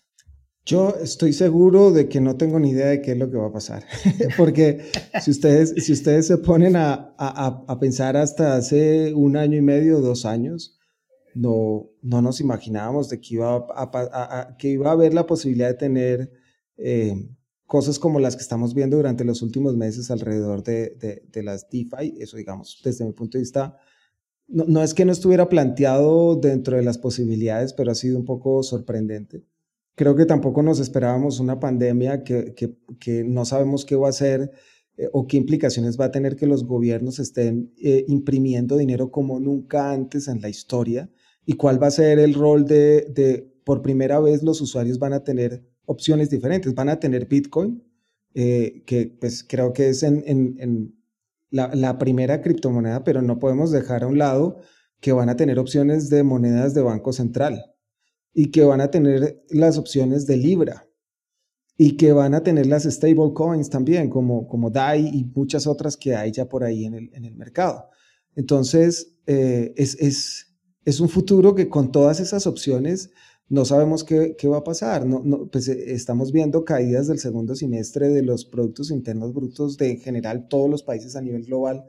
[0.64, 3.46] Yo estoy seguro de que no tengo ni idea de qué es lo que va
[3.46, 3.84] a pasar,
[4.36, 4.90] porque
[5.22, 9.62] si ustedes, si ustedes se ponen a, a, a pensar hasta hace un año y
[9.62, 10.76] medio, dos años,
[11.36, 15.74] no, no nos imaginábamos de que iba a, que iba a haber la posibilidad de
[15.74, 16.32] tener
[16.78, 17.28] eh,
[17.66, 22.14] cosas como las que estamos viendo durante los últimos meses alrededor de, de, las DeFi.
[22.18, 23.76] Eso, digamos, desde mi punto de vista,
[24.48, 28.24] no, no, es que no estuviera planteado dentro de las posibilidades, pero ha sido un
[28.24, 29.44] poco sorprendente.
[29.94, 34.12] Creo que tampoco nos esperábamos una pandemia que, que, que no sabemos qué va a
[34.12, 34.52] ser
[34.96, 39.38] eh, o qué implicaciones va a tener que los gobiernos estén eh, imprimiendo dinero como
[39.40, 41.10] nunca antes en la historia
[41.46, 45.12] y cuál va a ser el rol de, de, por primera vez los usuarios van
[45.12, 47.82] a tener opciones diferentes, van a tener Bitcoin,
[48.34, 50.94] eh, que pues creo que es en, en,
[51.50, 54.58] la, primera criptomoneda, pero no podemos dejar a un lado
[55.00, 57.64] que van a tener opciones de monedas de Banco Central
[58.34, 60.86] y que van a tener las opciones de Libra
[61.78, 65.96] y que van a tener las stable coins también, como, como DAI y muchas otras
[65.96, 67.88] que hay ya por ahí en el, en el mercado.
[68.34, 70.45] Entonces, eh, es, es,
[70.86, 73.10] es un futuro que con todas esas opciones
[73.48, 75.04] no sabemos qué, va a pasar.
[75.04, 79.76] No, no, pues eh, estamos viendo caídas del segundo semestre de los productos internos brutos
[79.76, 81.84] de en general todos los países a nivel global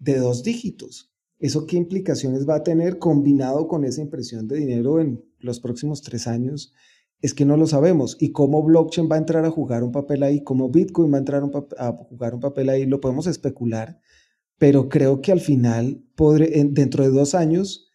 [0.00, 1.12] de dos dígitos.
[1.38, 6.02] ¿Eso qué implicaciones va a tener combinado con esa impresión de dinero en los próximos
[6.02, 6.74] tres años?
[7.20, 8.16] Es que no lo sabemos.
[8.18, 11.20] Y cómo blockchain va a entrar a jugar un papel ahí, cómo Bitcoin va a
[11.20, 11.44] entrar
[11.78, 14.00] a jugar un papel ahí, lo podemos especular,
[14.58, 16.04] pero creo que al final,
[16.72, 17.92] dentro de dos años,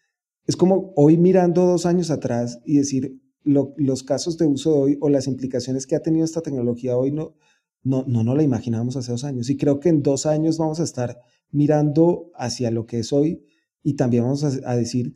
[0.50, 4.98] es como hoy mirando dos años atrás y decir los casos de uso de hoy
[5.00, 7.36] o las implicaciones que ha tenido esta tecnología hoy no,
[7.84, 9.52] no, no, no la imaginábamos hace dos años.
[9.52, 11.20] Y creo que en dos años vamos a estar
[11.52, 13.46] mirando hacia lo que es hoy
[13.84, 15.14] y también vamos a, decir,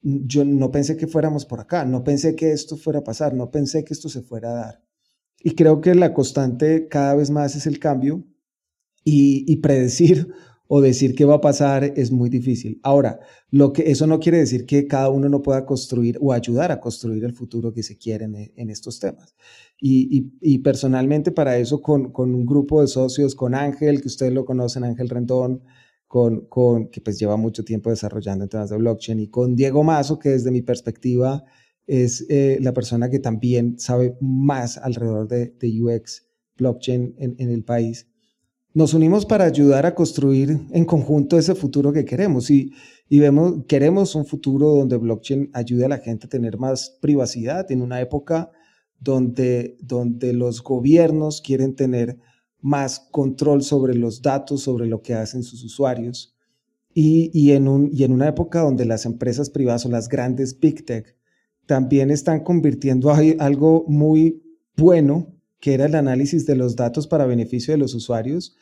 [0.00, 3.50] yo no pensé que fuéramos por acá, no pensé que esto fuera a pasar, no
[3.50, 4.84] pensé que esto se fuera a dar.
[5.40, 8.24] Y creo que la constante cada vez más es el cambio
[9.02, 10.28] y, y predecir
[10.70, 12.78] o decir qué va a pasar es muy difícil.
[12.82, 13.18] Ahora,
[13.50, 16.78] lo que, eso no quiere decir que cada uno no pueda construir o ayudar a
[16.78, 19.34] construir el futuro que se quiere en, estos temas.
[19.80, 24.84] Y, personalmente para eso con, un grupo de socios, con Ángel, que ustedes lo conocen,
[24.84, 25.62] Ángel Rendón,
[26.06, 30.18] con, que pues lleva mucho tiempo desarrollando en temas de blockchain, y con Diego Mazo,
[30.18, 31.44] que desde mi perspectiva
[31.86, 36.26] es eh, la persona que también sabe más alrededor de, UX
[36.58, 38.07] blockchain en el país
[38.78, 42.72] nos unimos para ayudar a construir en conjunto ese futuro que queremos y,
[43.08, 47.72] y vemos, queremos un futuro donde blockchain ayude a la gente a tener más privacidad
[47.72, 48.52] en una época
[49.00, 52.20] donde, donde los gobiernos quieren tener
[52.60, 56.36] más control sobre los datos, sobre lo que hacen sus usuarios.
[56.94, 60.60] Y, y, en un, y en una época donde las empresas privadas o las grandes
[60.60, 61.16] big tech
[61.66, 64.40] también están convirtiendo algo muy
[64.76, 68.56] bueno que era el análisis de los datos para beneficio de los usuarios,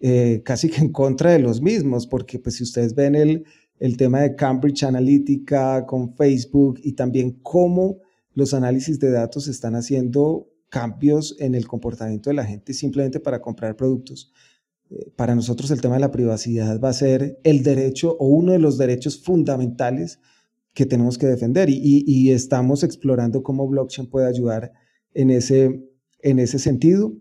[0.00, 3.44] eh, casi que en contra de los mismos, porque pues si ustedes ven el,
[3.78, 7.98] el tema de Cambridge Analytica con Facebook y también cómo
[8.34, 13.40] los análisis de datos están haciendo cambios en el comportamiento de la gente simplemente para
[13.40, 14.32] comprar productos.
[14.90, 18.52] Eh, para nosotros el tema de la privacidad va a ser el derecho o uno
[18.52, 20.20] de los derechos fundamentales
[20.72, 24.72] que tenemos que defender y, y, y estamos explorando cómo blockchain puede ayudar
[25.12, 25.89] en ese,
[26.22, 27.12] en ese sentido.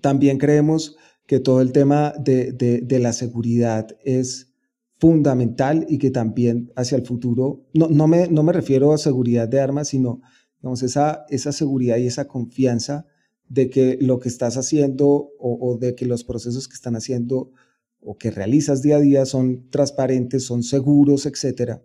[0.00, 4.54] También creemos que todo el tema de, de, la seguridad es
[4.98, 9.46] fundamental y que también hacia el futuro, no, no, me, no me refiero a seguridad
[9.46, 10.22] de armas, sino
[10.60, 13.06] digamos, esa, esa seguridad y esa confianza
[13.48, 17.52] de que lo que estás haciendo o, de que los procesos que están haciendo
[18.00, 21.82] o que realizas día a día son transparentes, son seguros, etcétera.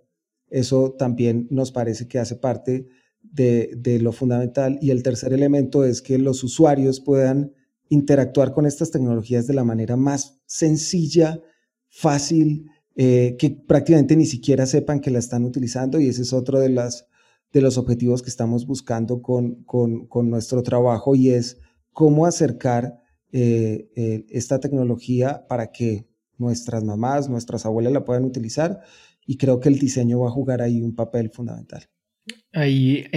[0.50, 2.88] Eso también nos parece que hace parte
[3.24, 4.78] de, lo fundamental.
[4.82, 7.54] Y el tercer elemento es que los usuarios puedan
[7.90, 11.42] interactuar con estas tecnologías de la manera más sencilla,
[11.90, 16.60] fácil, eh, que prácticamente ni siquiera sepan que la están utilizando y ese es otro
[16.60, 17.08] de, las,
[17.52, 21.58] de los objetivos que estamos buscando con, con, con nuestro trabajo y es
[21.92, 23.00] cómo acercar
[23.32, 26.08] eh, eh, esta tecnología para que
[26.38, 28.82] nuestras mamás, nuestras abuelas la puedan utilizar
[29.26, 31.84] y creo que el diseño va a jugar ahí un papel fundamental.
[32.54, 33.08] Ahí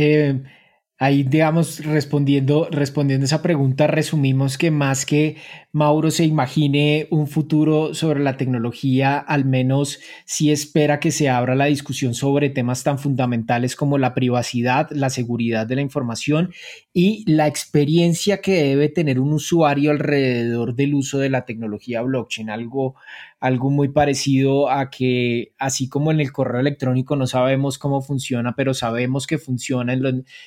[0.99, 5.37] Ahí, digamos, respondiendo, respondiendo esa pregunta, resumimos que más que
[5.71, 11.55] Mauro se imagine un futuro sobre la tecnología, al menos sí espera que se abra
[11.55, 16.55] la discusión sobre temas tan fundamentales como la privacidad, la seguridad de la información
[16.95, 22.49] y la experiencia que debe tener un usuario alrededor del uso de la tecnología blockchain,
[22.49, 22.95] algo,
[23.39, 28.55] algo muy parecido a que, así como en el correo electrónico no sabemos cómo funciona,
[28.57, 29.95] pero sabemos que funciona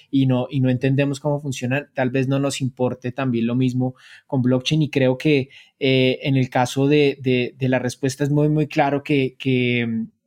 [0.09, 3.95] y no, y no entendemos cómo funciona, tal vez no nos importe también lo mismo
[4.25, 4.81] con blockchain.
[4.81, 9.35] Y creo que eh, en el caso de, la respuesta es muy, muy claro que,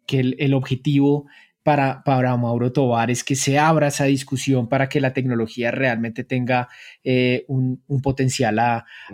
[0.09, 1.27] el, objetivo
[1.63, 6.25] para, para, Mauro Tobar es que se abra esa discusión para que la tecnología realmente
[6.25, 6.69] tenga
[7.05, 8.59] eh, un, potencial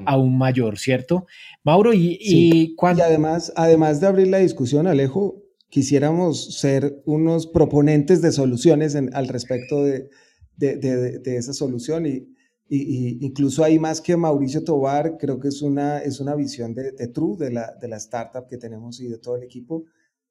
[0.07, 1.27] aún mayor, ¿cierto?
[1.63, 8.33] Mauro, y, y, además, además de abrir la discusión, Alejo, quisiéramos ser unos proponentes de
[8.33, 10.09] soluciones al respecto de,
[10.57, 12.27] de, esa solución y,
[12.69, 16.93] y, incluso hay más que Mauricio Tobar, creo que es una, es una visión de,
[17.09, 19.85] True, de la, de la startup que tenemos y de todo el equipo,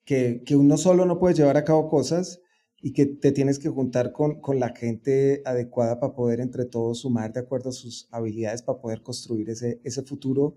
[0.08, 2.40] que, que uno solo no puede llevar a cabo cosas
[2.82, 7.00] y que te tienes que juntar con, con la gente adecuada para poder entre todos
[7.00, 10.56] sumar de acuerdo a sus habilidades para poder construir ese, ese futuro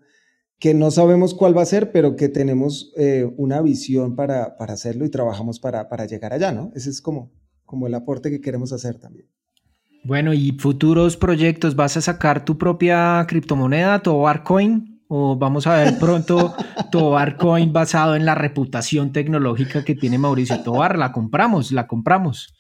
[0.61, 4.75] que no sabemos cuál va a ser, pero que tenemos eh, una visión para, para
[4.75, 6.71] hacerlo y trabajamos para, para llegar allá, ¿no?
[6.77, 7.33] Ese es como,
[7.65, 9.27] como el aporte que queremos hacer también.
[10.05, 11.75] Bueno, ¿y futuros proyectos?
[11.75, 14.90] ¿Vas a sacar tu propia criptomoneda, Tobar Coin?
[15.13, 16.55] ¿O vamos a ver pronto
[16.93, 20.97] Tobar Coin basado en la reputación tecnológica que tiene Mauricio Tobar?
[20.97, 22.55] La compramos, la compramos.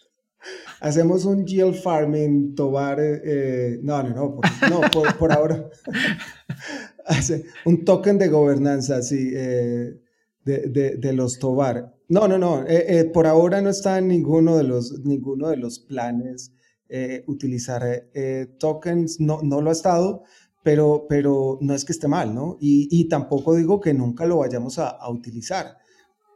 [0.80, 2.98] Hacemos un yield farming, Tobar.
[3.00, 5.64] Eh, no, no, no, por, por, ahora.
[7.66, 10.00] un token de gobernanza, sí, eh,
[10.44, 11.94] de, de, los Tobar.
[12.08, 12.64] No, no, no.
[12.66, 16.52] Eh, por ahora no está en ninguno de los, ninguno de los planes
[16.92, 17.84] eh, utilizar
[18.14, 20.24] eh, tokens, no, no lo ha estado,
[20.62, 22.58] pero, pero no es que esté mal, ¿no?
[22.60, 25.78] Y, y tampoco digo que nunca lo vayamos a, a utilizar.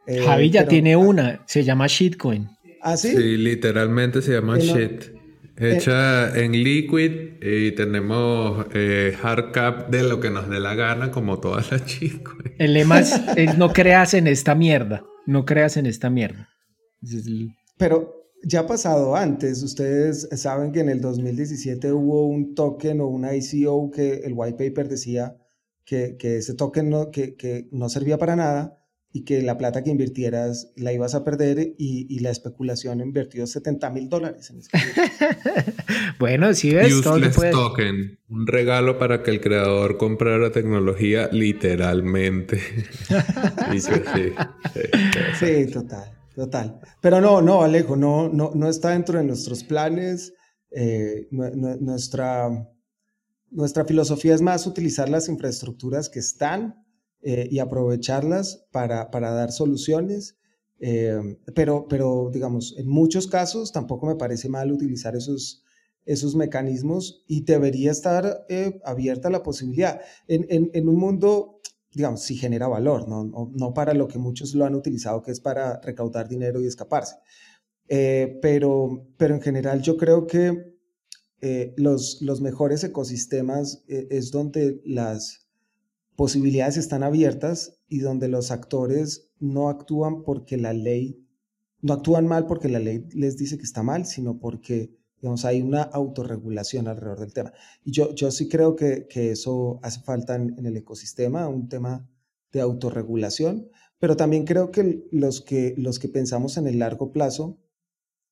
[0.06, 2.48] Eh, Javi ya tiene una, se llama shitcoin.
[2.82, 3.10] ¿Ah, sí?
[3.10, 5.14] Sí, literalmente se llama shit.
[5.56, 8.66] Hecha en liquid y tenemos
[9.22, 12.34] hard cap de lo que nos dé la gana, como todas las chicas.
[12.58, 13.00] El lema
[13.36, 16.48] es, no creas en esta mierda, no creas en esta mierda.
[17.78, 19.62] Pero ya ha pasado antes.
[19.62, 24.56] Ustedes saben que en el 2017 hubo un token o una ICO que el white
[24.56, 25.36] paper decía
[25.84, 28.80] que, que ese token no, que, que, no servía para nada
[29.12, 33.46] y que la plata que invirtieras la ibas a perder y, y la especulación invirtió
[33.46, 34.50] 70 mil dólares.
[34.50, 34.70] En ese
[36.18, 42.60] bueno, si ves, Useless token, un regalo para que el creador comprara tecnología literalmente.
[45.38, 46.23] sí, total.
[46.34, 46.80] Total.
[47.00, 50.32] Pero no, no, Alejo, no, no, no está dentro de nuestros planes.
[50.70, 52.68] Eh, nuestra,
[53.50, 56.84] nuestra filosofía es más utilizar las infraestructuras que están
[57.22, 60.36] eh, y aprovecharlas para, para dar soluciones.
[60.80, 65.62] Eh, pero, pero, digamos, en muchos casos tampoco me parece mal utilizar esos,
[66.04, 68.44] esos mecanismos y debería estar
[68.84, 70.00] abierta la posibilidad.
[70.26, 71.60] En, en, en un mundo
[71.94, 75.40] digamos, si genera valor, no, no, para lo que muchos lo han utilizado, que es
[75.40, 77.16] para recaudar dinero y escaparse.
[77.88, 80.74] Eh, pero, pero en general yo creo que
[81.40, 85.46] eh, los, los mejores ecosistemas eh, es donde las
[86.16, 91.24] posibilidades están abiertas y donde los actores no actúan porque la ley,
[91.80, 95.62] no actúan mal porque la ley les dice que está mal, sino porque Digamos, hay
[95.62, 97.54] una autorregulación alrededor del tema.
[97.82, 102.06] Y yo, yo sí creo que, que eso hace falta en, el ecosistema, un tema
[102.52, 107.58] de autorregulación, pero también creo que los que, los que pensamos en el largo plazo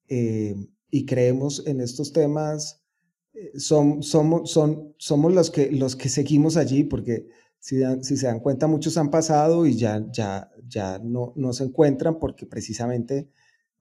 [0.07, 0.55] eh,
[0.90, 2.84] y creemos en estos temas,
[3.32, 7.26] eh, son, somos, son, somos los que, los que seguimos allí, porque
[7.59, 11.64] si, si se dan cuenta, muchos han pasado y ya, ya, ya no, no se
[11.64, 13.30] encuentran porque precisamente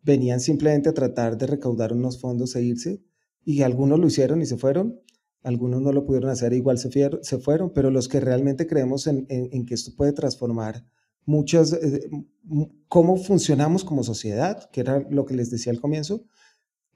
[0.03, 3.01] venían simplemente a tratar de recaudar unos fondos e irse,
[3.43, 4.99] y algunos lo hicieron y se fueron,
[5.43, 6.89] algunos no lo pudieron hacer, igual se,
[7.21, 9.25] se fueron, pero los que realmente creemos en,
[9.65, 10.85] que esto puede transformar
[11.25, 12.09] muchas, eh,
[12.87, 16.25] cómo funcionamos como sociedad, que era lo que les decía al comienzo.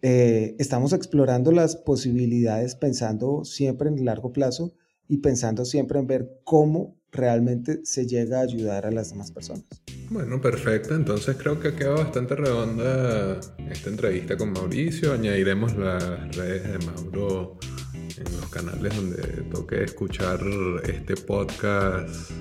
[0.02, 4.74] Eh, estamos explorando las posibilidades pensando siempre en el largo plazo
[5.08, 9.66] y pensando siempre en ver cómo realmente se llega a ayudar a las demás personas.
[10.10, 10.96] Bueno, perfecto.
[10.96, 13.40] Entonces creo que ha quedado bastante redonda
[13.70, 15.14] esta entrevista con Mauricio.
[15.14, 17.58] Añadiremos las redes de Mauro
[18.18, 19.18] en los canales donde
[19.52, 20.40] toque escuchar
[20.84, 22.32] este podcast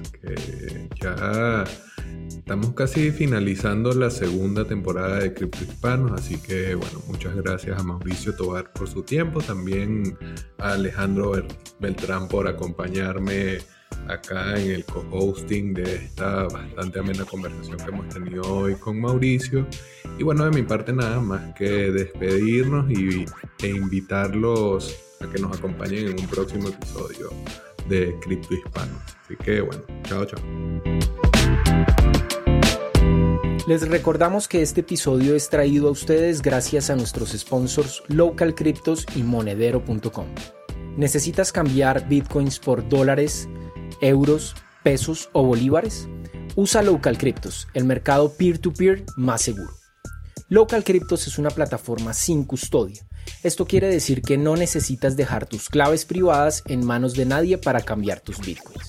[1.01, 1.65] ya
[2.29, 7.83] estamos casi finalizando la segunda temporada de Cripto Hispanos, así que bueno, muchas gracias a
[7.83, 10.17] Mauricio Tobar por su tiempo, también
[10.59, 11.33] a Alejandro
[11.81, 13.59] Beltrán por acompañarme
[14.09, 19.67] acá en el co-hosting de esta bastante amena conversación que hemos tenido hoy con Mauricio.
[20.19, 23.25] Y bueno, de mi parte nada más que despedirnos y,
[23.63, 27.31] e invitarlos a que nos acompañen en un próximo episodio
[27.89, 28.99] de Cripto Hispano.
[29.25, 30.41] Así que bueno, chao, chao.
[33.67, 39.07] Les recordamos que este episodio es traído a ustedes gracias a nuestros sponsors Local Cryptos
[39.17, 40.27] y Monedero.com.
[40.99, 43.49] ¿Necesitas cambiar bitcoins por dólares?
[44.01, 46.09] Euros, pesos o bolívares?
[46.57, 49.73] Usa Local Cryptos, el mercado peer-to-peer más seguro.
[50.49, 53.03] Local Cryptos es una plataforma sin custodia.
[53.43, 57.81] Esto quiere decir que no necesitas dejar tus claves privadas en manos de nadie para
[57.81, 58.89] cambiar tus bitcoins.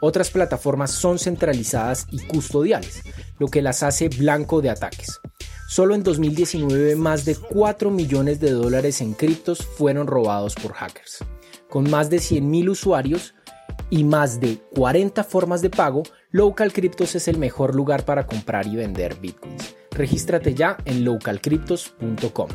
[0.00, 3.02] Otras plataformas son centralizadas y custodiales,
[3.38, 5.20] lo que las hace blanco de ataques.
[5.68, 11.24] Solo en 2019 más de 4 millones de dólares en criptos fueron robados por hackers.
[11.68, 13.34] Con más de 100.000 usuarios,
[13.90, 18.66] y más de 40 formas de pago, Local Cryptos es el mejor lugar para comprar
[18.66, 19.74] y vender bitcoins.
[19.90, 22.48] Regístrate ya en localcryptos.com.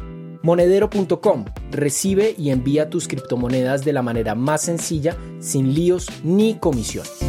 [0.44, 7.20] Monedero.com recibe y envía tus criptomonedas de la manera más sencilla, sin líos ni comisiones.